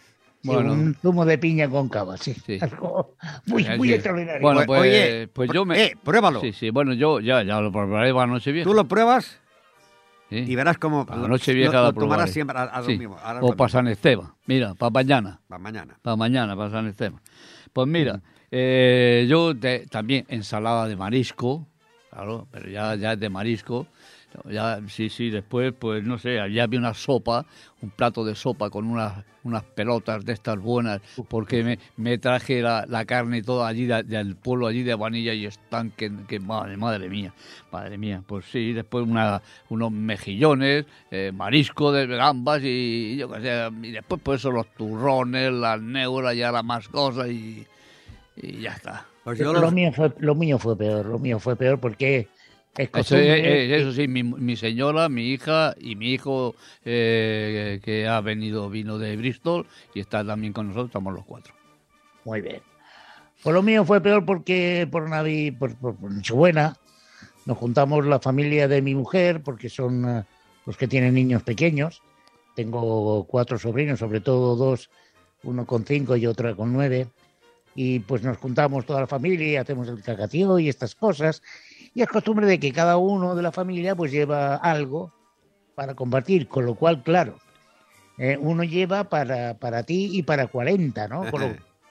Sí, 0.43 0.49
un 0.49 0.95
zumo 0.99 1.24
de 1.24 1.38
piña 1.38 1.70
con 1.70 1.88
cava, 1.88 2.18
sí. 2.18 2.34
Sí. 2.34 2.57
Algo 2.62 3.16
muy, 3.45 3.64
muy 3.78 3.89
sí. 3.89 3.93
extraordinario. 3.93 4.41
Bueno, 4.41 4.62
pues, 4.66 4.82
oye, 4.82 5.28
pues 5.32 5.51
yo 5.53 5.66
me... 5.66 5.84
eh, 5.84 5.97
pruébalo. 6.03 6.41
Sí, 6.41 6.51
sí, 6.51 6.72
bueno, 6.72 6.93
yo 6.93 7.20
ya, 7.20 7.43
ya 7.43 7.62
lo 7.62 7.72
probaré 7.72 8.12
para 8.12 8.26
noche 8.26 8.51
vieja. 8.51 8.68
Tú 8.68 8.74
lo 8.74 8.86
pruebas 8.88 9.38
Sí. 10.32 10.38
y 10.38 10.55
verás 10.55 10.78
cómo 10.78 11.05
Para 11.05 11.28
noche 11.28 11.53
vieja 11.53 11.74
lo, 11.74 11.80
la 11.82 11.88
lo 11.89 11.93
tomarás 11.93 12.32
siempre 12.32 12.57
a, 12.57 12.64
a 12.64 12.80
lo 12.80 12.86
Sí. 12.88 12.97
mismo. 12.97 13.18
O 13.41 13.49
lo 13.49 13.55
para. 13.55 13.70
San 13.70 13.88
Esteban. 13.89 14.32
Mira, 14.45 14.74
para 14.76 14.89
mañana. 14.89 15.41
Para 15.47 15.59
mañana. 15.59 15.97
Para 16.01 16.16
mañana, 16.16 16.55
para 16.55 16.72
San 16.72 16.88
Esteban. 16.88 17.20
Pues 17.74 17.88
mira, 17.88 18.22
eh, 18.49 19.28
yo 19.30 19.53
de- 19.53 19.86
también 19.91 20.26
ensalada 20.30 20.88
de 20.88 20.95
marisco, 20.95 21.68
claro, 22.09 22.47
pero 22.49 22.70
ya, 22.70 22.95
ya 22.95 23.14
es 23.14 23.20
de 23.20 23.30
marisco. 23.30 23.88
Ya, 24.50 24.80
sí, 24.88 25.10
sí, 25.10 25.30
después, 25.30 25.74
pues 25.78 26.04
no 26.04 26.18
sé, 26.18 26.36
ya 26.54 26.64
había 26.64 26.80
una 26.80 26.94
sopa, 26.94 27.46
un 27.82 27.90
plato 27.90 28.24
de 28.24 28.34
sopa 28.36 28.70
con 28.70 28.86
unas, 28.86 29.24
unas 29.44 29.64
pelotas 29.64 30.24
de 30.24 30.34
estas 30.34 30.58
buenas, 30.60 31.02
porque 31.28 31.64
me, 31.64 31.80
me 31.98 32.18
traje 32.18 32.62
la, 32.62 32.86
la 32.88 33.06
carne 33.06 33.42
toda 33.44 33.68
allí 33.68 33.86
de- 33.86 34.04
del 34.04 34.36
pueblo 34.36 34.68
allí 34.68 34.84
de 34.84 34.96
Vanilla 34.96 35.34
y 35.34 35.46
están 35.46 35.92
que, 35.92 36.12
que 36.28 36.40
madre, 36.40 36.78
madre 36.78 37.10
mía, 37.10 37.34
madre 37.72 37.98
mía. 37.98 38.24
Pues 38.26 38.46
sí, 38.46 38.74
después 38.74 39.06
una, 39.08 39.42
unos 39.70 39.92
mejillones, 39.92 40.86
eh, 41.12 41.32
marisco 41.34 41.92
de 41.92 42.08
gambas 42.08 42.62
y, 42.64 43.18
yo 43.18 43.30
qué 43.32 43.42
sé, 43.42 43.70
y 43.84 43.92
después 43.92 44.22
pues 44.24 44.40
eso 44.42 44.52
los 44.52 44.68
turrones, 44.76 45.52
las 45.52 45.82
neuras 45.82 46.36
y 46.36 46.44
ahora 46.44 46.64
más 46.64 46.88
cosas 46.88 47.28
y, 47.30 47.66
y 48.38 48.62
ya 48.62 48.72
está. 48.72 49.06
Pues 49.24 49.38
yo 49.38 49.54
lo, 49.54 49.62
los- 49.62 49.74
mío 49.74 49.92
fue, 49.94 50.12
lo 50.20 50.34
mío 50.36 50.58
fue 50.58 50.76
peor, 50.78 51.06
lo 51.06 51.20
mío 51.20 51.40
fue 51.40 51.56
peor 51.56 51.80
porque 51.80 52.28
es 52.78 52.88
Eso, 52.88 52.91
costumbre 52.91 53.63
eh, 53.63 53.82
eso 53.82 53.91
sí, 53.91 54.07
mi, 54.07 54.24
mi 54.24 54.55
señora, 54.55 55.09
mi 55.09 55.32
hija 55.32 55.76
y 55.80 55.95
mi 55.95 56.13
hijo 56.13 56.55
eh, 56.86 57.80
que 57.84 58.07
ha 58.07 58.22
venido, 58.22 58.69
vino 58.69 58.97
de 58.97 59.17
Bristol 59.17 59.67
y 59.93 59.99
está 59.99 60.26
también 60.26 60.53
con 60.53 60.67
nosotros, 60.67 60.89
estamos 60.89 61.13
los 61.13 61.26
cuatro. 61.26 61.53
Muy 62.24 62.41
bien. 62.41 62.61
Pues 63.43 63.53
lo 63.53 63.63
mío 63.63 63.84
fue 63.86 64.01
peor 64.01 64.26
porque 64.26 64.88
por 64.91 65.09
Navi, 65.09 65.51
por, 65.51 65.76
por, 65.76 65.95
por 65.95 66.11
Nochebuena, 66.11 66.78
nos 67.45 67.57
juntamos 67.57 68.05
la 68.05 68.19
familia 68.19 68.67
de 68.67 68.82
mi 68.82 68.93
mujer, 68.93 69.41
porque 69.41 69.69
son 69.69 70.07
eh, 70.07 70.24
los 70.65 70.78
que 70.78 70.88
tienen 70.88 71.15
niños 71.15 71.43
pequeños. 71.43 72.01
Tengo 72.55 73.26
cuatro 73.26 73.57
sobrinos, 73.57 73.99
sobre 73.99 74.22
todo 74.22 74.55
dos, 74.55 74.89
uno 75.43 75.65
con 75.65 75.86
cinco 75.86 76.15
y 76.15 76.28
otro 76.28 76.55
con 76.55 76.72
nueve. 76.72 77.07
Y 77.74 77.99
pues 77.99 78.22
nos 78.22 78.38
juntamos 78.38 78.86
toda 78.86 79.01
la 79.01 79.07
familia 79.07 79.47
y 79.47 79.55
hacemos 79.55 79.88
el 79.88 80.03
cacatío 80.03 80.59
y 80.59 80.69
estas 80.69 80.93
cosas. 80.93 81.41
Y 81.94 82.02
es 82.02 82.08
costumbre 82.08 82.46
de 82.46 82.60
que 82.60 82.72
cada 82.72 82.98
uno 82.98 83.36
de 83.36 83.42
la 83.42 83.52
familia 83.52 83.96
pues 83.96 84.12
lleva 84.12 84.56
algo 84.56 85.14
para 85.76 85.94
compartir, 85.96 86.48
con 86.48 86.66
lo 86.66 86.76
cual, 86.76 87.04
claro, 87.04 87.36
eh, 88.18 88.38
uno 88.39 88.64
lleva 88.64 89.06
para, 89.06 89.56
para 89.56 89.84
ti 89.84 90.10
y 90.14 90.24
para 90.24 90.48
40, 90.48 91.08
¿no? 91.08 91.30
Con 91.32 91.42
lo, 91.42 91.48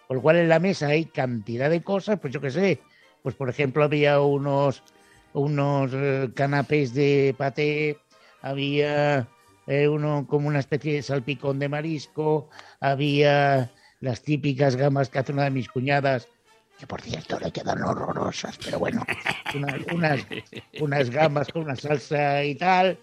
con 0.06 0.16
lo 0.16 0.22
cual 0.22 0.36
en 0.36 0.48
la 0.48 0.58
mesa 0.58 0.88
hay 0.88 1.04
cantidad 1.04 1.68
de 1.68 1.82
cosas, 1.82 2.18
pues 2.20 2.32
yo 2.32 2.40
qué 2.40 2.50
sé, 2.50 2.80
pues 3.22 3.34
por 3.34 3.48
ejemplo 3.48 3.84
había 3.84 4.20
unos, 4.20 4.82
unos 5.32 5.90
eh, 5.94 6.30
canapés 6.34 6.94
de 6.94 7.34
paté, 7.36 7.98
había 8.42 9.28
eh, 9.66 9.88
uno 9.88 10.26
como 10.28 10.48
una 10.48 10.58
especie 10.58 10.94
de 10.94 11.02
salpicón 11.02 11.58
de 11.58 11.68
marisco, 11.68 12.48
había 12.80 13.70
las 14.00 14.22
típicas 14.22 14.76
gamas 14.76 15.08
que 15.08 15.18
hace 15.18 15.32
una 15.32 15.44
de 15.44 15.50
mis 15.50 15.68
cuñadas, 15.68 16.28
que 16.80 16.86
por 16.86 17.02
cierto 17.02 17.38
le 17.38 17.52
quedan 17.52 17.82
horrorosas, 17.82 18.58
pero 18.64 18.78
bueno, 18.78 19.06
una- 19.54 19.76
unas, 19.92 20.26
unas 20.78 21.10
gambas 21.10 21.52
con 21.52 21.62
una 21.62 21.76
salsa 21.76 22.42
y 22.42 22.54
tal, 22.54 22.98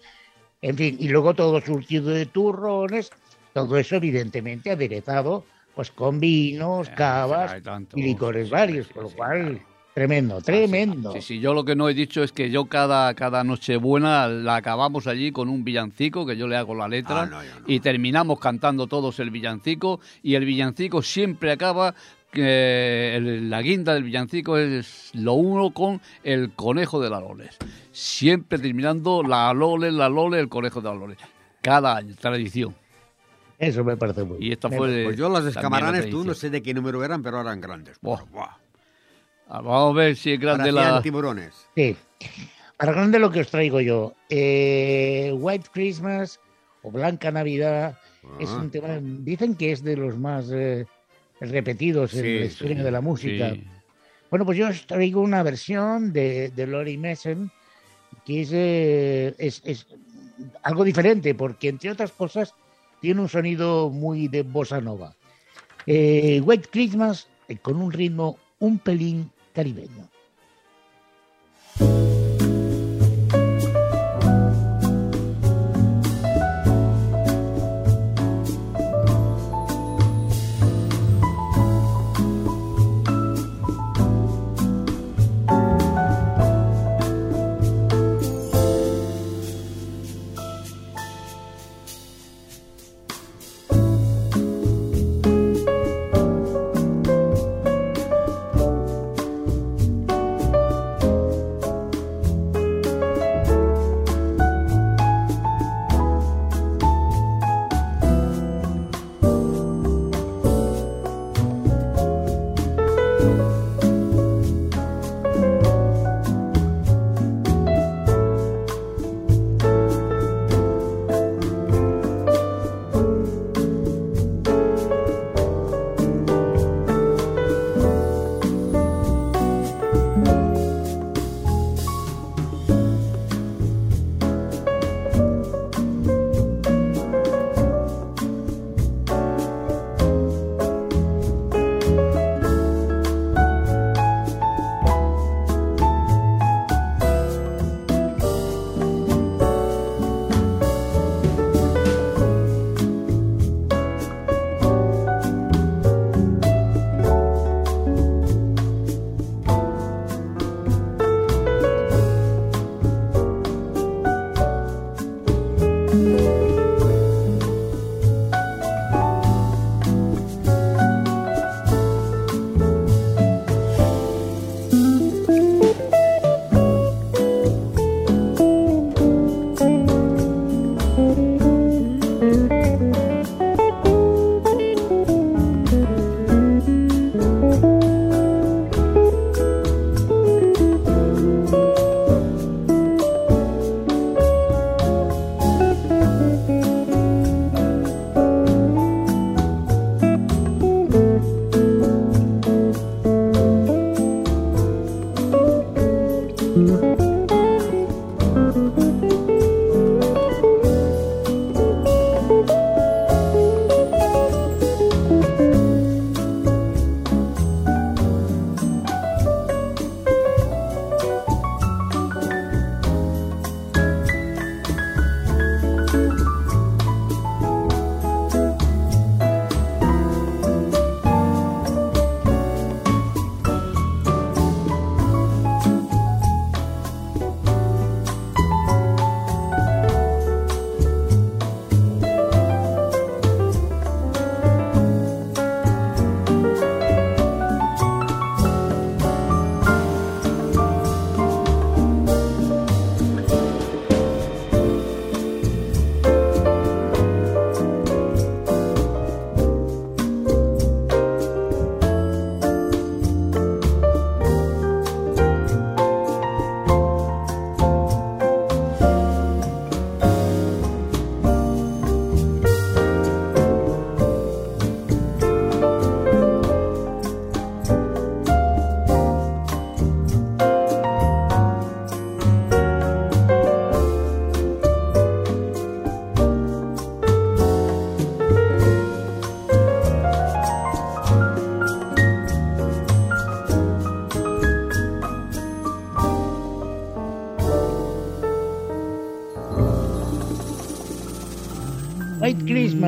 en 0.60 0.76
fin, 0.76 0.96
y 0.98 1.08
luego 1.08 1.34
todo 1.34 1.60
surtido 1.60 2.10
de 2.10 2.26
turrones, 2.26 3.10
todo 3.54 3.76
eso 3.78 3.96
evidentemente 3.96 4.72
aderezado 4.72 5.44
pues 5.74 5.92
con 5.92 6.18
vinos, 6.18 6.88
cavas 6.90 7.52
hay 7.52 7.60
tanto. 7.62 7.96
y 7.96 8.02
licores 8.02 8.50
varios, 8.50 8.88
con 8.88 9.04
lo 9.04 9.10
cual, 9.10 9.60
tremendo, 9.94 10.40
tremendo. 10.40 11.12
Sí, 11.12 11.22
sí, 11.22 11.40
yo 11.40 11.54
lo 11.54 11.64
que 11.64 11.76
no 11.76 11.88
he 11.88 11.94
dicho 11.94 12.24
es 12.24 12.32
que 12.32 12.50
yo 12.50 12.64
cada, 12.64 13.14
cada 13.14 13.44
Nochebuena 13.44 14.26
la 14.26 14.56
acabamos 14.56 15.06
allí 15.06 15.30
con 15.30 15.48
un 15.48 15.62
villancico, 15.62 16.26
que 16.26 16.36
yo 16.36 16.48
le 16.48 16.56
hago 16.56 16.74
la 16.74 16.88
letra, 16.88 17.22
Ah, 17.22 17.26
no, 17.26 17.36
no. 17.36 17.64
y 17.68 17.78
terminamos 17.78 18.40
cantando 18.40 18.88
todos 18.88 19.20
el 19.20 19.30
villancico, 19.30 20.00
y 20.20 20.34
el 20.34 20.44
villancico 20.44 21.00
siempre 21.00 21.52
acaba, 21.52 21.94
el- 22.32 23.50
la 23.50 23.62
guinda 23.62 23.94
del 23.94 24.04
villancico 24.04 24.56
es 24.58 25.10
lo 25.14 25.34
uno 25.34 25.72
con 25.72 26.00
el 26.22 26.52
conejo 26.52 27.00
de 27.00 27.10
la 27.10 27.20
Loles. 27.20 27.56
Siempre 27.92 28.58
terminando 28.58 29.22
la 29.22 29.52
Loles, 29.54 29.92
la 29.92 30.08
Loles, 30.08 30.40
el 30.40 30.48
conejo 30.48 30.80
de 30.80 30.88
la 30.88 30.94
Loles. 30.94 31.18
Cada 31.62 31.96
año, 31.96 32.14
tradición. 32.20 32.74
Eso 33.58 33.82
me 33.82 33.96
parece 33.96 34.22
muy 34.24 34.36
Y 34.36 34.40
bien. 34.40 34.52
esta 34.52 34.68
Me- 34.68 34.76
fue 34.76 35.04
Pues 35.04 35.16
yo 35.16 35.28
las 35.28 35.44
escamaranes, 35.44 36.08
tú 36.10 36.24
no 36.24 36.34
sé 36.34 36.48
de 36.50 36.62
qué 36.62 36.72
número 36.74 37.02
eran, 37.04 37.22
pero 37.22 37.40
eran 37.40 37.60
grandes. 37.60 37.98
Buah. 38.00 38.22
Buah. 38.30 38.56
Ah, 39.48 39.60
Vamos 39.62 39.94
a 39.94 39.98
ver 39.98 40.14
si 40.16 40.32
es 40.32 40.38
grande 40.40 40.70
la... 40.70 41.00
tiburones. 41.02 41.54
Sí. 41.74 41.96
Para 42.76 42.92
grande 42.92 43.18
lo 43.18 43.30
que 43.32 43.40
os 43.40 43.50
traigo 43.50 43.80
yo. 43.80 44.12
Eh, 44.28 45.32
White 45.36 45.70
Christmas 45.72 46.38
o 46.82 46.90
Blanca 46.92 47.32
Navidad 47.32 47.98
es 48.38 48.48
Ah. 48.50 48.56
un 48.58 48.70
tema, 48.70 48.98
dicen 49.00 49.56
que 49.56 49.72
es 49.72 49.82
de 49.82 49.96
los 49.96 50.16
más 50.16 50.50
eh, 50.52 50.86
repetidos 51.40 52.14
en 52.14 52.22
Sí, 52.22 52.38
sí, 52.38 52.44
historia 52.44 52.82
de 52.82 52.90
la 52.90 53.00
música. 53.00 53.52
Sí. 53.52 53.64
Bueno, 54.30 54.44
pues 54.44 54.58
yo 54.58 54.68
os 54.68 54.86
traigo 54.86 55.20
una 55.20 55.42
versión 55.42 56.12
de, 56.12 56.50
de 56.50 56.66
Lori 56.66 56.98
Messen 56.98 57.50
que 58.24 58.42
es, 58.42 58.50
eh, 58.52 59.34
es, 59.38 59.62
es 59.64 59.86
algo 60.62 60.84
diferente 60.84 61.34
porque, 61.34 61.68
entre 61.68 61.90
otras 61.90 62.12
cosas, 62.12 62.54
tiene 63.00 63.20
un 63.20 63.28
sonido 63.28 63.90
muy 63.90 64.28
de 64.28 64.42
bossa 64.42 64.80
nova. 64.80 65.14
Eh, 65.86 66.40
White 66.44 66.68
Christmas 66.70 67.28
eh, 67.48 67.56
con 67.56 67.80
un 67.80 67.92
ritmo 67.92 68.36
un 68.58 68.78
pelín 68.78 69.30
caribeño. 69.54 70.08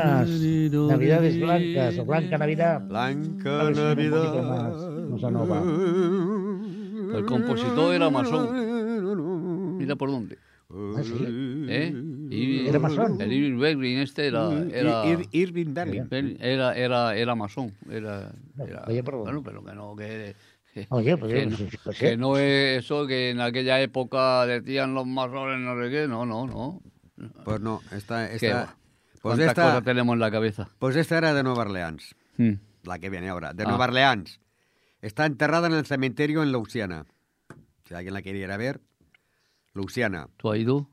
Navidades 0.05 1.41
blancas 1.41 1.99
o 1.99 2.05
Blanca 2.05 2.39
Navidad. 2.39 2.81
Blanca 2.87 3.61
A 3.61 3.67
un 3.69 3.73
Navidad. 3.75 4.23
poquito 4.25 4.43
más 4.43 4.77
nos 5.11 5.25
anova. 5.25 5.63
El 7.19 7.25
compositor 7.27 7.95
era 7.95 8.11
masón. 8.11 9.77
Mira 9.79 9.97
por 9.97 10.11
dónde. 10.11 10.39
Ah, 10.73 11.03
sí. 11.03 11.13
¿Eh? 11.69 11.93
Y- 12.31 12.69
¿Era 12.69 12.79
masón? 12.79 13.21
El 13.21 13.33
Irving 13.33 13.59
Berlin 13.59 13.99
este 13.99 14.27
era... 14.29 14.53
era 14.73 15.05
Ir- 15.05 15.29
Irving 15.33 15.75
Berlin. 15.75 16.07
Berlin, 16.09 16.37
Era, 16.41 16.77
era, 16.77 17.17
era 17.17 17.35
masón. 17.35 17.73
Era, 17.91 18.31
era- 18.57 18.85
Oye, 18.87 19.03
perdón. 19.03 19.23
bueno, 19.25 19.43
pero 19.43 19.65
que 19.65 19.75
no, 19.75 19.97
que, 19.97 20.35
que- 20.73 20.87
Oye, 20.91 21.17
pues, 21.17 21.33
que, 21.33 21.41
yo 21.41 21.45
no, 21.47 21.51
no 21.51 21.57
sé, 21.57 21.79
pues, 21.83 21.99
que 21.99 22.17
no 22.17 22.37
es 22.37 22.85
eso 22.85 23.05
que 23.09 23.31
en 23.31 23.41
aquella 23.41 23.81
época 23.81 24.47
decían 24.47 24.95
los 24.95 25.07
masones, 25.09 25.59
no 25.59 25.83
sé 25.83 25.91
qué. 25.91 26.07
No, 26.07 26.25
no, 26.25 26.47
no. 26.47 26.81
Pues 27.45 27.61
no, 27.61 27.81
esta, 27.93 28.29
¿Qué 28.29 28.37
esta? 28.37 28.77
Pues 29.21 29.37
¿Cuántas 29.37 29.49
esta, 29.49 29.63
cosas 29.65 29.85
tenemos 29.85 30.15
en 30.15 30.21
la 30.21 30.31
cabeza? 30.31 30.69
pues 30.79 30.97
esta 30.97 31.19
era 31.19 31.35
de 31.35 31.43
Nueva 31.43 31.63
Orleans, 31.63 32.15
Hmm. 32.37 32.55
la 32.85 32.99
que 32.99 33.11
viene 33.11 33.29
ahora, 33.29 33.53
de 33.53 33.65
Ah. 33.65 33.69
Nueva 33.69 33.85
Orleans. 33.85 34.41
Está 35.03 35.27
enterrada 35.27 35.67
en 35.67 35.75
el 35.75 35.87
cementerio 35.87 36.43
en 36.43 36.53
Louisiana. 36.53 37.07
Si 37.87 37.95
alguien 37.95 38.15
la 38.15 38.23
quería 38.23 38.55
ver, 38.57 38.81
Louisiana. 39.73 40.29
¿Tú 40.37 40.51
has 40.53 40.59
ido? 40.59 40.89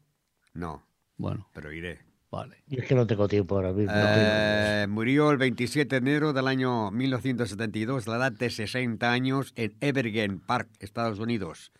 No, 0.53 0.83
Bueno, 1.17 1.47
pero 1.53 1.71
iré. 1.71 1.99
vale. 2.31 2.63
Y 2.67 2.79
es 2.79 2.85
que 2.87 2.95
no 2.95 3.05
tengo 3.07 3.27
tiempo 3.27 3.55
ahora 3.55 3.71
mismo. 3.73 3.91
no 3.91 3.99
Eh, 4.01 4.85
murió 4.89 5.31
el 5.31 5.37
27 5.37 5.89
de 5.99 6.09
enero 6.09 6.33
del 6.33 6.47
año 6.47 6.91
1972, 6.91 8.07
a 8.07 8.11
la 8.11 8.17
edad 8.17 8.31
de 8.31 8.49
60 8.49 9.11
años, 9.11 9.53
en 9.55 9.75
Evergreen 9.81 10.39
Park, 10.39 10.69
Estados 10.79 11.19
Unidos. 11.19 11.71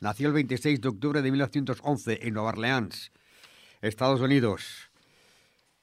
Nació 0.00 0.28
el 0.28 0.34
26 0.34 0.80
de 0.80 0.88
octubre 0.88 1.22
de 1.22 1.30
1911 1.30 2.26
en 2.26 2.34
Nueva 2.34 2.50
Orleans, 2.50 3.12
Estados 3.82 4.20
Unidos. 4.20 4.90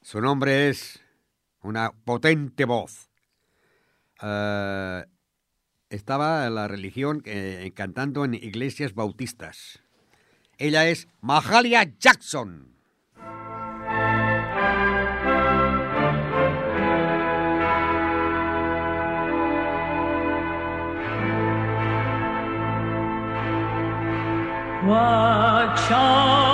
Su 0.02 0.20
nombre 0.20 0.70
es 0.70 1.00
una 1.62 1.92
potente 1.92 2.64
voz. 2.64 3.10
Eh, 4.22 5.04
estaba 5.90 6.48
la 6.48 6.68
religión 6.68 7.22
eh, 7.26 7.70
cantando 7.74 8.24
en 8.24 8.34
iglesias 8.34 8.94
bautistas. 8.94 9.80
Ella 10.56 10.88
es 10.88 11.06
Mahalia 11.20 11.84
Jackson. 11.98 12.76
What 24.82 25.76
child 25.86 26.49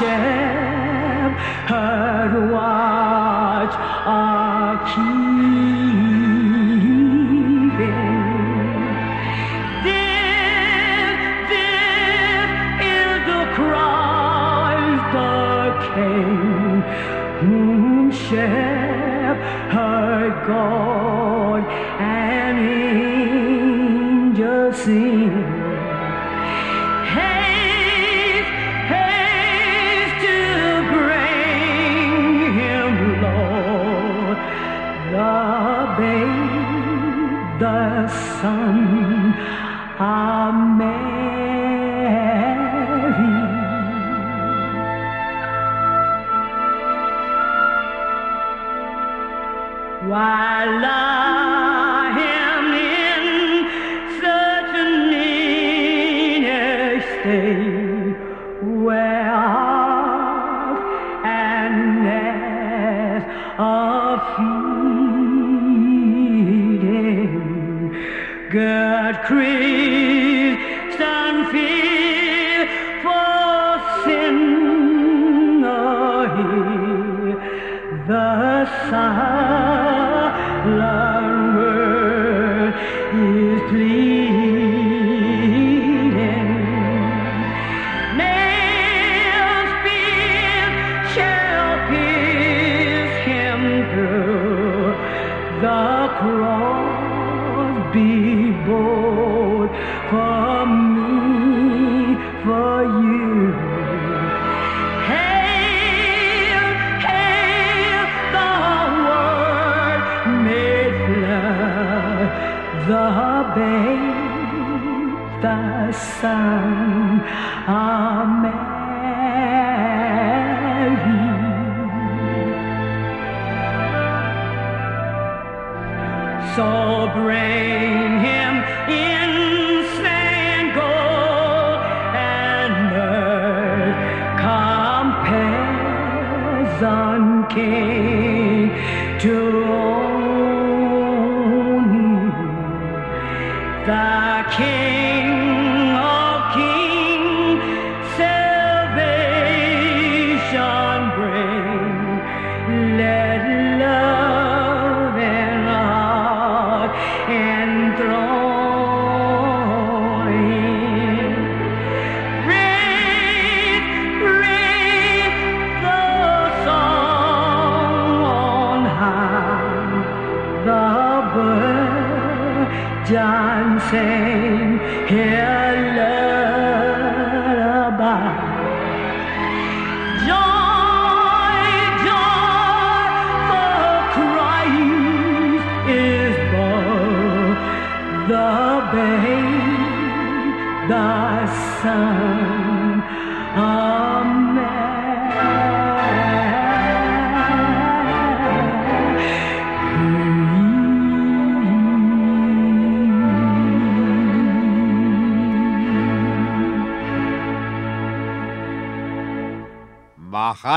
why 0.00 0.43
While 50.04 50.84
I 50.84 51.43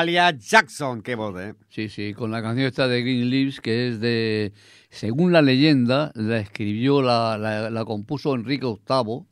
Mahalia 0.08 0.38
Jackson, 0.38 1.01
qué 1.01 1.16
voz, 1.16 1.38
¿eh? 1.38 1.53
Sí, 1.68 1.89
sí, 1.89 2.14
con 2.14 2.32
la 2.32 2.41
canción 2.41 2.66
esta 2.66 2.88
de 2.88 3.01
Green 3.01 3.30
Leaves, 3.30 3.60
que 3.60 3.89
es 3.89 3.99
de, 3.99 4.53
según 4.89 5.34
la 5.34 5.41
leyenda, 5.41 6.14
la 6.16 6.39
escribió, 6.39 7.01
la, 7.01 7.38
la, 7.38 7.70
la 7.70 7.84
compuso 7.84 8.34
Enrique 8.34 8.66
VIII, 8.66 9.26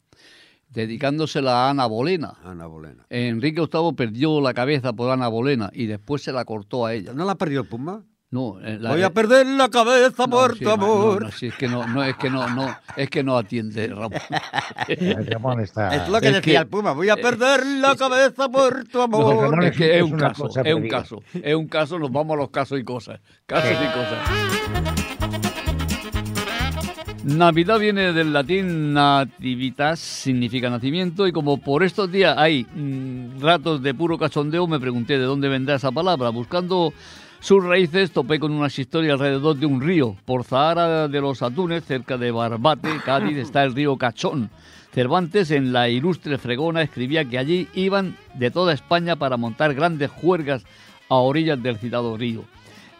dedicándosela 0.67 1.67
a 1.67 1.69
Ana 1.69 1.85
Bolena. 1.85 2.33
Ana 2.43 2.67
Bolena. 2.67 3.05
Enrique 3.09 3.61
VIII 3.61 3.93
perdió 3.95 4.41
la 4.41 4.53
cabeza 4.53 4.91
por 4.91 5.09
Ana 5.11 5.29
Bolena 5.29 5.69
y 5.71 5.85
después 5.85 6.23
se 6.23 6.33
la 6.33 6.43
cortó 6.43 6.85
a 6.85 6.93
ella. 6.93 7.13
¿No 7.13 7.23
la 7.23 7.35
perdió 7.35 7.61
el 7.61 7.67
Puma? 7.69 8.03
No, 8.35 8.59
eh, 8.61 8.77
la- 8.81 8.89
Voy 8.89 9.01
a 9.01 9.11
perder 9.11 9.47
la 9.47 9.69
cabeza 9.69 10.23
no, 10.27 10.29
por 10.29 10.57
sí, 10.57 10.65
tu 10.65 10.69
amor. 10.69 11.21
No, 11.21 11.27
no, 11.27 11.31
sí, 11.31 11.45
es 11.47 11.55
que 11.55 11.69
no, 11.69 11.87
no, 11.87 12.03
es 12.03 12.17
que 12.17 12.29
no, 12.29 12.49
no, 12.49 12.75
es 12.97 13.09
que 13.09 13.23
no 13.23 13.37
atiende, 13.37 13.87
Ramón. 13.87 14.11
El 14.89 15.25
Ramón 15.27 15.61
está... 15.61 15.95
Es 15.95 16.09
lo 16.09 16.19
que 16.19 16.27
es 16.27 16.33
decía 16.33 16.53
que- 16.55 16.59
el 16.59 16.67
Puma. 16.67 16.91
Voy 16.91 17.07
a 17.07 17.15
perder 17.15 17.65
la 17.65 17.95
cabeza 17.95 18.49
por 18.49 18.83
tu 18.89 19.01
amor. 19.01 19.63
Es 19.63 19.77
que 19.77 19.95
es 19.97 20.03
un 20.03 20.17
caso, 20.17 20.49
es 20.65 20.73
un 20.75 20.87
caso, 20.89 21.23
es 21.41 21.55
un 21.55 21.67
caso, 21.69 21.97
nos 21.97 22.11
vamos 22.11 22.33
a 22.35 22.37
los 22.41 22.49
casos 22.49 22.77
y 22.77 22.83
cosas, 22.83 23.21
casos 23.45 23.71
y 23.71 23.85
cosas. 23.93 24.19
Navidad 27.23 27.79
viene 27.79 28.13
del 28.13 28.33
latín 28.33 28.93
nativitas, 28.93 29.99
significa 29.99 30.69
nacimiento, 30.69 31.25
y 31.25 31.31
como 31.31 31.57
por 31.57 31.83
estos 31.83 32.11
días 32.11 32.35
hay 32.37 32.65
mm, 32.65 33.39
ratos 33.41 33.81
de 33.81 33.93
puro 33.95 34.17
cachondeo, 34.17 34.67
me 34.67 34.79
pregunté 34.79 35.17
de 35.17 35.23
dónde 35.23 35.47
vendrá 35.47 35.75
esa 35.75 35.91
palabra. 35.91 36.29
Buscando 36.29 36.93
sus 37.45 37.63
raíces, 37.63 38.09
topé 38.09 38.39
con 38.39 38.51
unas 38.53 38.79
historias 38.79 39.13
alrededor 39.13 39.55
de 39.55 39.67
un 39.67 39.79
río. 39.79 40.15
Por 40.25 40.45
Zahara 40.45 41.07
de 41.07 41.21
los 41.21 41.43
Atunes, 41.43 41.85
cerca 41.85 42.17
de 42.17 42.31
Barbate, 42.31 42.89
Cádiz, 43.05 43.37
está 43.37 43.63
el 43.63 43.75
río 43.75 43.97
Cachón. 43.97 44.49
Cervantes, 44.91 45.51
en 45.51 45.71
la 45.71 45.87
ilustre 45.87 46.39
fregona, 46.39 46.81
escribía 46.81 47.23
que 47.23 47.37
allí 47.37 47.67
iban 47.75 48.17
de 48.33 48.49
toda 48.49 48.73
España 48.73 49.15
para 49.15 49.37
montar 49.37 49.75
grandes 49.75 50.09
juergas 50.09 50.65
a 51.07 51.17
orillas 51.17 51.61
del 51.61 51.77
citado 51.77 52.17
río. 52.17 52.45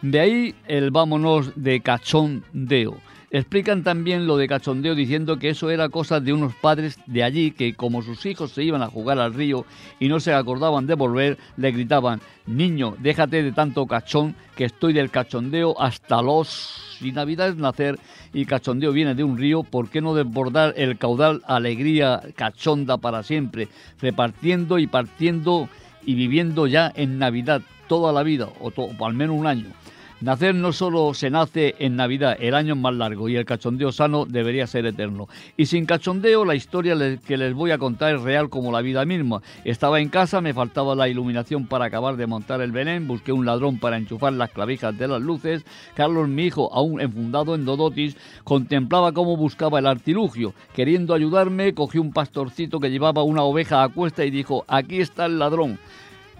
De 0.00 0.20
ahí 0.20 0.54
el 0.68 0.92
vámonos 0.92 1.50
de 1.56 1.80
cachondeo. 1.80 2.98
Explican 3.36 3.82
también 3.82 4.26
lo 4.26 4.38
de 4.38 4.48
cachondeo 4.48 4.94
diciendo 4.94 5.38
que 5.38 5.50
eso 5.50 5.68
era 5.68 5.90
cosa 5.90 6.20
de 6.20 6.32
unos 6.32 6.54
padres 6.54 6.98
de 7.04 7.22
allí 7.22 7.50
que 7.50 7.74
como 7.74 8.00
sus 8.00 8.24
hijos 8.24 8.52
se 8.52 8.64
iban 8.64 8.80
a 8.80 8.86
jugar 8.86 9.18
al 9.18 9.34
río 9.34 9.66
y 10.00 10.08
no 10.08 10.20
se 10.20 10.32
acordaban 10.32 10.86
de 10.86 10.94
volver, 10.94 11.36
le 11.58 11.70
gritaban, 11.70 12.22
niño, 12.46 12.96
déjate 12.98 13.42
de 13.42 13.52
tanto 13.52 13.84
cachón 13.86 14.34
que 14.56 14.64
estoy 14.64 14.94
del 14.94 15.10
cachondeo 15.10 15.78
hasta 15.78 16.22
los... 16.22 16.96
Si 16.98 17.12
Navidad 17.12 17.50
es 17.50 17.56
nacer 17.56 17.98
y 18.32 18.46
cachondeo 18.46 18.90
viene 18.92 19.14
de 19.14 19.22
un 19.22 19.36
río, 19.36 19.64
¿por 19.64 19.90
qué 19.90 20.00
no 20.00 20.14
desbordar 20.14 20.72
el 20.78 20.96
caudal 20.96 21.42
alegría 21.46 22.22
cachonda 22.36 22.96
para 22.96 23.22
siempre, 23.22 23.68
repartiendo 24.00 24.78
y 24.78 24.86
partiendo 24.86 25.68
y 26.06 26.14
viviendo 26.14 26.66
ya 26.66 26.90
en 26.96 27.18
Navidad 27.18 27.60
toda 27.86 28.14
la 28.14 28.22
vida, 28.22 28.48
o, 28.60 28.72
o 28.74 29.06
al 29.06 29.12
menos 29.12 29.36
un 29.36 29.46
año? 29.46 29.74
Nacer 30.22 30.54
no 30.54 30.72
solo 30.72 31.12
se 31.12 31.28
nace 31.28 31.74
en 31.78 31.94
Navidad, 31.94 32.38
el 32.40 32.54
año 32.54 32.72
es 32.72 32.80
más 32.80 32.94
largo 32.94 33.28
y 33.28 33.36
el 33.36 33.44
cachondeo 33.44 33.92
sano 33.92 34.24
debería 34.24 34.66
ser 34.66 34.86
eterno. 34.86 35.28
Y 35.58 35.66
sin 35.66 35.84
cachondeo, 35.84 36.46
la 36.46 36.54
historia 36.54 36.96
que 37.18 37.36
les 37.36 37.52
voy 37.52 37.70
a 37.70 37.76
contar 37.76 38.14
es 38.14 38.22
real 38.22 38.48
como 38.48 38.72
la 38.72 38.80
vida 38.80 39.04
misma. 39.04 39.42
Estaba 39.64 40.00
en 40.00 40.08
casa, 40.08 40.40
me 40.40 40.54
faltaba 40.54 40.94
la 40.94 41.10
iluminación 41.10 41.66
para 41.66 41.84
acabar 41.84 42.16
de 42.16 42.26
montar 42.26 42.62
el 42.62 42.72
Belén, 42.72 43.06
busqué 43.06 43.30
un 43.30 43.44
ladrón 43.44 43.78
para 43.78 43.98
enchufar 43.98 44.32
las 44.32 44.50
clavijas 44.52 44.96
de 44.96 45.06
las 45.06 45.20
luces. 45.20 45.66
Carlos, 45.94 46.28
mi 46.28 46.44
hijo, 46.46 46.72
aún 46.72 46.98
enfundado 46.98 47.54
en 47.54 47.66
Dodotis, 47.66 48.16
contemplaba 48.42 49.12
cómo 49.12 49.36
buscaba 49.36 49.80
el 49.80 49.86
artilugio. 49.86 50.54
Queriendo 50.74 51.12
ayudarme, 51.12 51.74
cogió 51.74 52.00
un 52.00 52.14
pastorcito 52.14 52.80
que 52.80 52.90
llevaba 52.90 53.22
una 53.22 53.42
oveja 53.42 53.82
a 53.82 53.90
cuesta 53.90 54.24
y 54.24 54.30
dijo, 54.30 54.64
aquí 54.66 54.98
está 54.98 55.26
el 55.26 55.38
ladrón. 55.38 55.78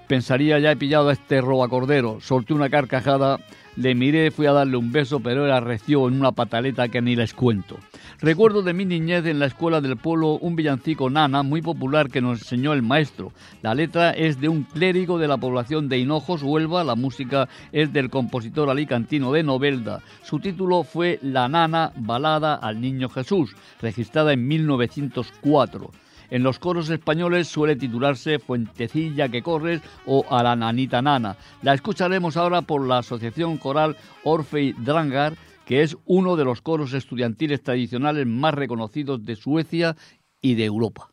Pensaría 0.08 0.60
ya 0.60 0.70
he 0.70 0.76
pillado 0.76 1.08
a 1.08 1.12
este 1.12 1.40
robacordero. 1.40 2.20
Solté 2.20 2.54
una 2.54 2.70
carcajada, 2.70 3.40
le 3.76 3.94
miré, 3.94 4.30
fui 4.30 4.46
a 4.46 4.52
darle 4.52 4.76
un 4.76 4.90
beso, 4.90 5.20
pero 5.20 5.44
él 5.44 5.52
arreció 5.52 6.08
en 6.08 6.14
una 6.14 6.32
pataleta 6.32 6.88
que 6.88 7.02
ni 7.02 7.14
les 7.14 7.34
cuento. 7.34 7.76
Recuerdo 8.20 8.62
de 8.62 8.72
mi 8.72 8.86
niñez 8.86 9.26
en 9.26 9.38
la 9.38 9.46
escuela 9.46 9.82
del 9.82 9.98
pueblo 9.98 10.38
un 10.38 10.56
villancico 10.56 11.10
nana 11.10 11.42
muy 11.42 11.60
popular 11.60 12.08
que 12.10 12.22
nos 12.22 12.40
enseñó 12.40 12.72
el 12.72 12.82
maestro. 12.82 13.32
La 13.60 13.74
letra 13.74 14.12
es 14.12 14.40
de 14.40 14.48
un 14.48 14.62
clérigo 14.62 15.18
de 15.18 15.28
la 15.28 15.36
población 15.36 15.88
de 15.88 15.98
Hinojos, 15.98 16.42
Huelva. 16.42 16.84
La 16.84 16.94
música 16.94 17.48
es 17.72 17.92
del 17.92 18.08
compositor 18.08 18.70
alicantino 18.70 19.32
de 19.32 19.42
Novelda. 19.42 20.00
Su 20.22 20.38
título 20.38 20.82
fue 20.82 21.18
La 21.22 21.48
nana 21.48 21.92
balada 21.96 22.54
al 22.54 22.80
niño 22.80 23.10
Jesús, 23.10 23.54
registrada 23.82 24.32
en 24.32 24.48
1904. 24.48 25.90
En 26.30 26.42
los 26.42 26.58
coros 26.58 26.90
españoles 26.90 27.48
suele 27.48 27.76
titularse 27.76 28.38
Fuentecilla 28.38 29.28
que 29.28 29.42
corres 29.42 29.82
o 30.06 30.24
A 30.30 30.42
la 30.42 30.56
nanita 30.56 31.02
nana. 31.02 31.36
La 31.62 31.74
escucharemos 31.74 32.36
ahora 32.36 32.62
por 32.62 32.86
la 32.86 32.98
Asociación 32.98 33.58
Coral 33.58 33.96
Orfei 34.24 34.74
Drangar, 34.78 35.34
que 35.64 35.82
es 35.82 35.96
uno 36.06 36.36
de 36.36 36.44
los 36.44 36.62
coros 36.62 36.92
estudiantiles 36.92 37.62
tradicionales 37.62 38.26
más 38.26 38.54
reconocidos 38.54 39.24
de 39.24 39.36
Suecia 39.36 39.96
y 40.40 40.54
de 40.54 40.64
Europa. 40.64 41.10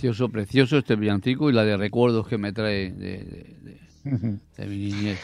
Precioso, 0.00 0.30
precioso 0.30 0.78
este 0.78 0.96
villancico 0.96 1.50
y 1.50 1.52
la 1.52 1.62
de 1.62 1.76
recuerdos 1.76 2.26
que 2.26 2.38
me 2.38 2.54
trae 2.54 2.90
de, 2.90 3.18
de- 3.18 3.80
de- 4.02 4.38
de 4.56 4.66
mi 4.66 4.76
niñez. 4.78 5.18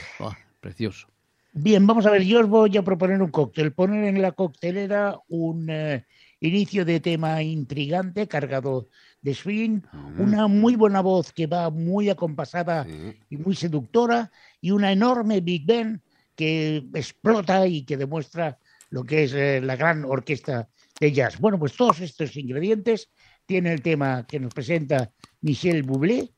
Precioso. 0.60 1.08
Bien, 1.54 1.86
vamos 1.86 2.04
a 2.04 2.10
ver, 2.10 2.22
yo 2.24 2.40
os 2.40 2.46
voy 2.46 2.76
a 2.76 2.82
proponer 2.82 3.22
un 3.22 3.30
cóctel. 3.30 3.72
Poner 3.72 4.04
en 4.04 4.20
la 4.20 4.32
coctelera 4.32 5.18
un 5.28 5.70
eh, 5.70 6.04
inicio 6.40 6.84
de 6.84 7.00
tema 7.00 7.42
intrigante, 7.42 8.28
cargado 8.28 8.88
de 9.22 9.32
swing, 9.32 9.80
una 10.18 10.46
muy 10.46 10.76
buena 10.76 11.00
voz 11.00 11.32
que 11.32 11.46
va 11.46 11.70
muy 11.70 12.10
acompasada 12.10 12.86
y 13.30 13.36
muy 13.38 13.56
seductora, 13.56 14.30
y 14.60 14.72
una 14.72 14.92
enorme 14.92 15.40
Big 15.40 15.64
Band 15.66 16.00
que 16.34 16.84
explota 16.92 17.66
y 17.66 17.82
que 17.86 17.96
demuestra 17.96 18.58
lo 18.90 19.04
que 19.04 19.24
es 19.24 19.32
eh, 19.32 19.62
la 19.62 19.76
gran 19.76 20.04
orquesta 20.04 20.68
de 21.00 21.12
jazz. 21.12 21.40
Bueno, 21.40 21.58
pues 21.58 21.72
todos 21.74 22.00
estos 22.00 22.36
ingredientes 22.36 23.08
tiene 23.46 23.72
el 23.72 23.80
tema 23.80 24.26
que 24.26 24.40
nos 24.40 24.52
presenta 24.52 25.12
Michel 25.40 25.82
Bublé 25.84 26.28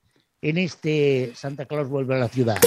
en 0.40 0.58
este 0.58 1.32
Santa 1.34 1.66
Claus 1.66 1.88
vuelve 1.88 2.14
a 2.14 2.18
la 2.18 2.28
ciudad. 2.28 2.58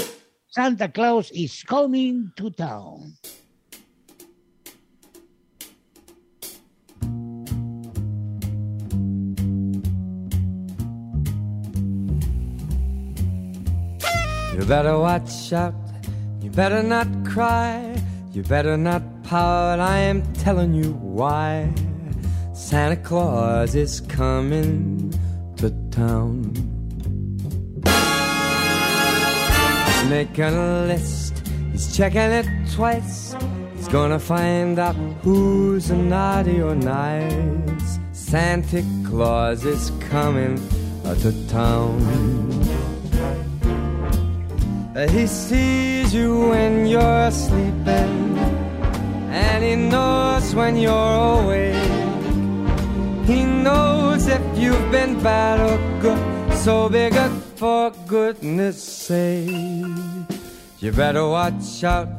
Santa 0.47 0.91
Claus 0.91 1.31
is 1.33 1.63
coming 1.63 2.33
to 2.35 2.51
town. 2.51 3.17
You 14.53 14.67
better 14.67 14.97
watch 14.97 15.53
out. 15.53 15.73
You 16.41 16.51
better 16.51 16.83
not 16.83 17.07
cry. 17.23 17.95
You 18.33 18.43
better 18.43 18.77
not 18.77 19.01
pout. 19.23 19.79
I 19.79 19.99
am 19.99 20.21
telling 20.33 20.73
you 20.73 20.91
why. 20.93 21.73
Santa 22.53 22.97
Claus 22.97 23.75
is 23.75 24.01
coming 24.01 25.13
to 25.55 25.69
town. 25.89 26.53
He's 29.85 30.09
making 30.09 30.43
a 30.43 30.85
list. 30.87 31.47
He's 31.71 31.95
checking 31.95 32.19
it 32.19 32.47
twice. 32.73 33.35
He's 33.75 33.87
gonna 33.87 34.19
find 34.19 34.77
out 34.77 34.95
who's 35.23 35.89
naughty 35.89 36.61
or 36.61 36.75
nice. 36.75 37.99
Santa 38.11 38.83
Claus 39.05 39.65
is 39.65 39.91
coming 40.09 40.57
to 41.03 41.47
town. 41.47 41.99
He 45.09 45.25
sees 45.25 46.13
you 46.13 46.49
when 46.49 46.85
you're 46.85 47.31
sleeping, 47.31 48.37
and 49.31 49.63
he 49.63 49.75
knows 49.75 50.53
when 50.53 50.75
you're 50.75 50.91
awake. 50.91 52.10
He 53.25 53.43
knows 53.43 54.27
if 54.27 54.41
you've 54.57 54.91
been 54.91 55.21
bad 55.21 55.59
or 55.59 55.77
good, 56.01 56.53
so 56.57 56.89
be 56.89 57.09
good 57.09 57.31
for 57.55 57.91
goodness 58.07 58.81
sake. 58.81 59.87
You 60.79 60.91
better 60.91 61.27
watch 61.27 61.83
out, 61.83 62.09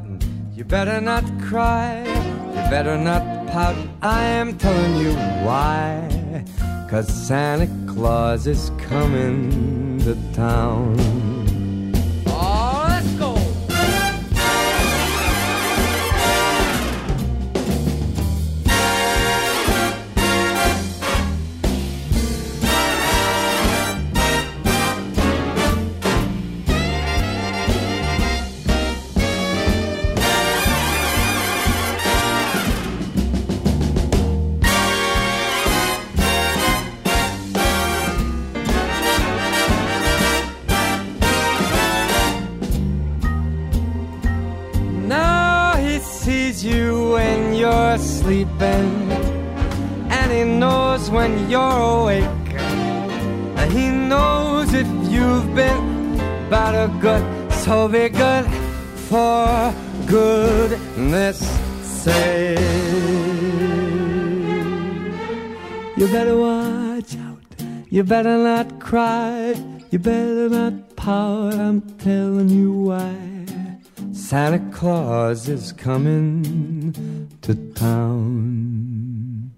you 0.55 0.63
better 0.63 1.01
not 1.01 1.25
cry, 1.41 2.03
you 2.55 2.63
better 2.69 2.97
not 2.97 3.47
pout. 3.47 3.75
I 4.01 4.23
am 4.23 4.57
telling 4.57 4.95
you 4.95 5.13
why, 5.45 6.45
cause 6.89 7.07
Santa 7.07 7.67
Claus 7.91 8.47
is 8.47 8.71
coming 8.89 9.99
to 9.99 10.15
town. 10.33 11.22
Good, 57.01 57.51
so 57.53 57.87
be 57.87 58.09
good 58.09 58.45
for 59.09 59.73
goodness 60.07 61.39
sake. 61.81 62.59
You 65.97 66.07
better 66.07 66.37
watch 66.37 67.15
out, 67.17 67.41
you 67.89 68.03
better 68.03 68.37
not 68.37 68.79
cry, 68.79 69.55
you 69.91 69.99
better 69.99 70.49
not 70.49 70.95
pout, 70.95 71.53
I'm 71.53 71.81
telling 71.99 72.49
you 72.49 72.71
why. 72.73 73.15
Santa 74.11 74.59
Claus 74.71 75.47
is 75.47 75.71
coming 75.71 77.29
to 77.41 77.55
town. 77.73 79.51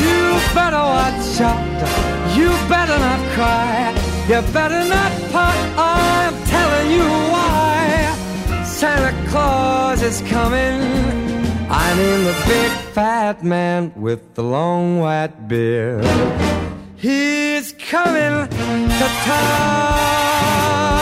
You 0.00 0.40
better 0.54 0.84
watch 0.96 1.40
out. 1.40 2.36
You 2.36 2.48
better 2.68 2.98
not 2.98 3.20
cry. 3.34 4.17
You 4.28 4.42
better 4.52 4.84
not 4.84 5.12
pout. 5.32 5.56
I'm 5.78 6.34
telling 6.44 6.90
you 6.90 7.08
why. 7.32 8.62
Santa 8.66 9.30
Claus 9.30 10.02
is 10.02 10.20
coming. 10.28 10.82
I 11.70 11.94
mean 11.96 12.24
the 12.24 12.36
big 12.46 12.70
fat 12.92 13.42
man 13.42 13.90
with 13.96 14.34
the 14.34 14.42
long 14.42 15.00
white 15.00 15.48
beard. 15.48 16.04
He's 16.96 17.72
coming 17.72 18.48
to 18.50 19.06
town. 19.24 20.97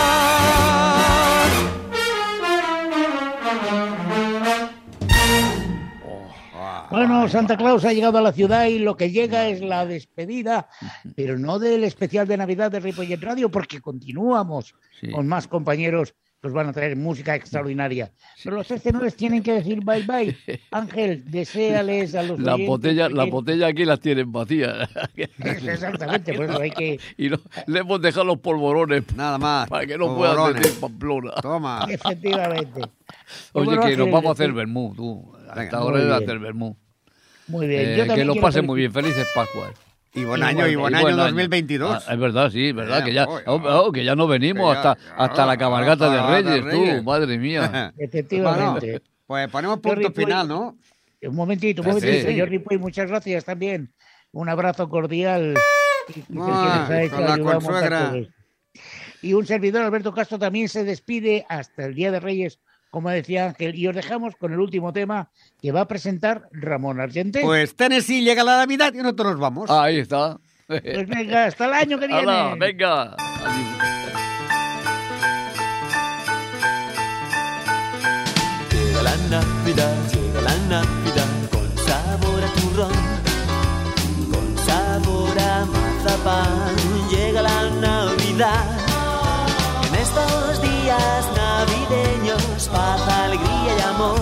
Bueno, 6.90 7.28
Santa 7.28 7.56
Claus 7.56 7.84
ha 7.84 7.92
llegado 7.92 8.18
a 8.18 8.22
la 8.22 8.32
ciudad 8.32 8.66
y 8.66 8.78
lo 8.78 8.96
que 8.96 9.10
llega 9.10 9.48
es 9.48 9.60
la 9.60 9.84
despedida, 9.86 10.68
pero 11.16 11.38
no 11.38 11.58
del 11.58 11.84
especial 11.84 12.26
de 12.28 12.36
Navidad 12.36 12.70
de 12.70 12.80
Ripollet 12.80 13.20
Radio, 13.22 13.50
porque 13.50 13.80
continuamos 13.80 14.74
Sí. 15.00 15.10
con 15.10 15.26
más 15.26 15.46
compañeros 15.48 16.14
que 16.40 16.48
os 16.48 16.52
van 16.54 16.68
a 16.68 16.72
traer 16.72 16.96
música 16.96 17.34
extraordinaria. 17.34 18.12
Pero 18.44 18.56
los 18.56 18.70
escenarios 18.70 19.14
tienen 19.16 19.42
que 19.42 19.52
decir 19.52 19.80
bye 19.84 20.02
bye. 20.04 20.36
Ángel, 20.70 21.24
deséales 21.30 22.14
a 22.14 22.22
los 22.22 22.38
La 22.40 22.54
oyentes 22.54 22.68
botella, 22.68 23.08
la 23.08 23.24
que- 23.24 23.30
botella 23.30 23.66
aquí 23.66 23.84
las 23.84 24.00
tienen 24.00 24.30
vacías. 24.32 24.88
Exactamente, 25.38 26.32
por 26.34 26.44
eso 26.46 26.60
hay 26.60 26.70
que... 26.70 27.00
y 27.18 27.28
no, 27.30 27.38
le 27.66 27.80
hemos 27.80 28.00
dejado 28.00 28.24
los 28.24 28.38
polvorones 28.38 29.02
Nada 29.16 29.38
más. 29.38 29.68
para 29.68 29.86
que 29.86 29.98
no 29.98 30.14
puedan 30.16 30.34
Polvorones. 30.36 30.62
decir 30.62 30.80
Pamplona. 30.80 31.32
Toma. 31.42 31.86
Efectivamente. 31.90 32.80
Oye, 33.52 33.66
Bueno, 33.66 33.82
que 33.82 33.96
nos 33.96 34.10
vamos 34.10 34.26
a 34.26 34.32
hacer 34.32 34.52
vermú, 34.52 34.94
tú. 34.94 35.35
Venga, 35.54 35.62
Hasta 35.62 35.76
muy 35.78 35.86
ahora 35.86 35.98
de 36.00 36.04
bien. 36.06 36.22
hacer 36.22 36.38
vermú. 36.38 36.76
Muy 37.48 37.66
bien. 37.66 37.80
Eh, 37.90 37.96
Yo 38.06 38.14
que 38.14 38.24
lo 38.24 38.34
pasen 38.36 38.66
muy 38.66 38.80
bien. 38.80 38.92
Felices 38.92 39.26
Pascuas. 39.34 39.72
Y 40.14 40.24
buen 40.24 40.42
año, 40.42 40.66
y 40.66 40.76
buen 40.76 40.92
Y 40.94 40.96
año 40.96 41.04
buen 41.04 41.16
2022. 41.16 42.04
Ah, 42.08 42.12
es 42.14 42.18
verdad, 42.18 42.50
sí, 42.50 42.68
es 42.68 42.74
verdad, 42.74 43.04
que 43.04 43.12
ya, 43.12 43.26
oh, 43.26 43.40
oh, 43.46 43.92
que 43.92 44.02
ya 44.02 44.16
no 44.16 44.26
venimos 44.26 44.72
ya- 44.74 44.92
hasta, 44.92 45.14
hasta 45.16 45.44
la 45.46 45.58
cabalgata 45.58 46.08
de 46.08 46.42
Reyes, 46.42 46.64
tú, 46.96 47.02
madre 47.04 47.36
mía. 47.36 47.92
Efectivamente. 47.98 48.86
Bueno, 48.92 49.02
pues 49.26 49.48
ponemos 49.50 49.80
punto 49.80 50.10
final, 50.12 50.48
¿no? 50.48 50.78
Un 51.22 51.34
momentito, 51.34 51.82
un 51.82 51.88
momentito. 51.88 52.28
sí. 52.30 52.38
Jordi 52.38 52.58
Puy, 52.60 52.78
muchas 52.78 53.08
gracias 53.08 53.44
también. 53.44 53.92
Un 54.32 54.48
abrazo 54.48 54.88
cordial. 54.88 55.54
que 56.12 56.22
Ah, 56.38 56.88
con 57.10 57.24
la 57.24 57.38
consuegra. 57.38 58.12
Y 59.22 59.32
un 59.34 59.44
servidor, 59.46 59.82
Alberto 59.82 60.12
Castro, 60.14 60.38
también 60.38 60.68
se 60.68 60.84
despide 60.84 61.44
hasta 61.48 61.84
el 61.86 61.94
Día 61.94 62.10
de 62.10 62.20
Reyes, 62.20 62.58
como 62.90 63.10
decía 63.10 63.46
Ángel. 63.46 63.74
Y 63.74 63.86
os 63.88 63.94
dejamos 63.94 64.34
con 64.36 64.52
el 64.52 64.60
último 64.60 64.92
tema 64.92 65.30
que 65.60 65.72
va 65.72 65.82
a 65.82 65.88
presentar 65.88 66.48
Ramón 66.52 67.00
Argente. 67.00 67.40
Pues, 67.42 67.70
Pues 67.70 67.76
Tennessee 67.76 68.22
llega 68.22 68.44
la 68.44 68.58
Navidad 68.58 68.92
y 68.94 68.98
nosotros 68.98 69.32
nos 69.32 69.40
vamos. 69.40 69.70
Ahí 69.70 69.98
está. 69.98 70.38
venga, 70.68 71.44
hasta 71.46 71.66
el 71.66 71.72
año 71.74 71.98
que 71.98 72.06
viene. 72.08 72.22
Hala, 72.22 72.54
venga. 72.58 73.02
Adiós. 73.14 73.96
Llega 78.70 79.02
la 79.02 79.16
Navidad, 79.30 79.94
llega 80.12 80.40
la 80.40 80.56
Navidad 80.68 81.30
con 81.52 81.76
sabor 81.86 82.44
a 82.44 82.48
turrón, 82.60 82.92
con 84.32 84.46
sabor 84.66 85.38
a 85.38 85.64
mazapán. 85.66 86.76
Llega 87.10 87.42
la 87.42 87.70
Navidad. 87.80 88.64
En 89.88 89.94
estos 89.94 90.62
días 90.62 90.75
navideños, 90.86 92.68
paz, 92.68 93.00
alegría 93.08 93.72
y 93.78 93.82
amor. 93.94 94.20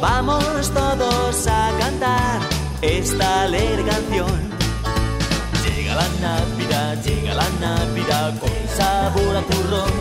Vamos 0.00 0.70
todos 0.72 1.46
a 1.46 1.70
cantar 1.78 2.40
esta 2.80 3.42
alegre 3.42 3.84
canción. 3.84 4.50
Llega 5.64 5.94
la 5.94 6.08
Navidad, 6.20 7.02
llega 7.02 7.34
la 7.34 7.48
Navidad 7.60 8.38
con 8.38 8.50
sabor 8.76 9.36
a 9.36 9.42
turrón, 9.42 9.92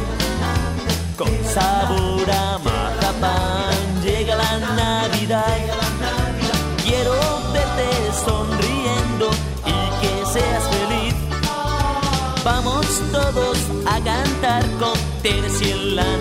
con 1.18 1.46
sabor 1.54 2.32
a 2.32 2.58
mazapán. 2.60 4.04
Llega 4.04 4.36
la 4.36 4.60
Navidad 4.76 5.85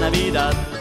Navidad. 0.04 0.73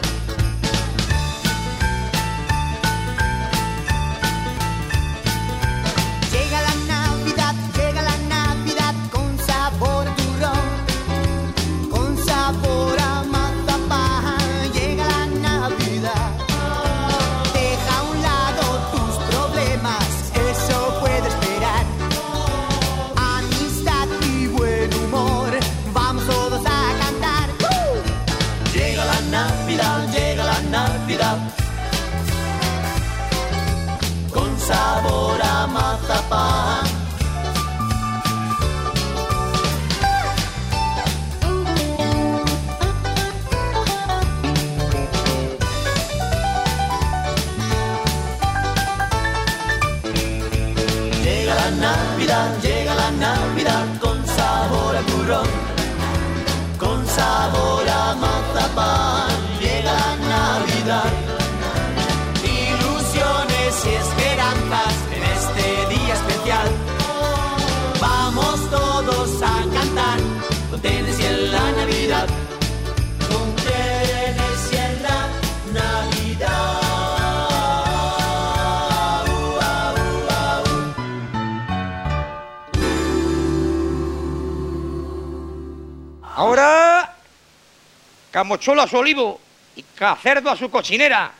Camocholo 88.34 88.82
a 88.82 88.88
su 88.88 88.96
olivo 88.96 89.40
y 89.76 89.84
Cacerdo 89.94 90.50
a 90.50 90.56
su 90.56 90.68
cochinera. 90.68 91.30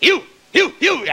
¡Iu! 0.00 0.24
¡Iu! 0.54 0.74
¡Iu! 0.80 1.04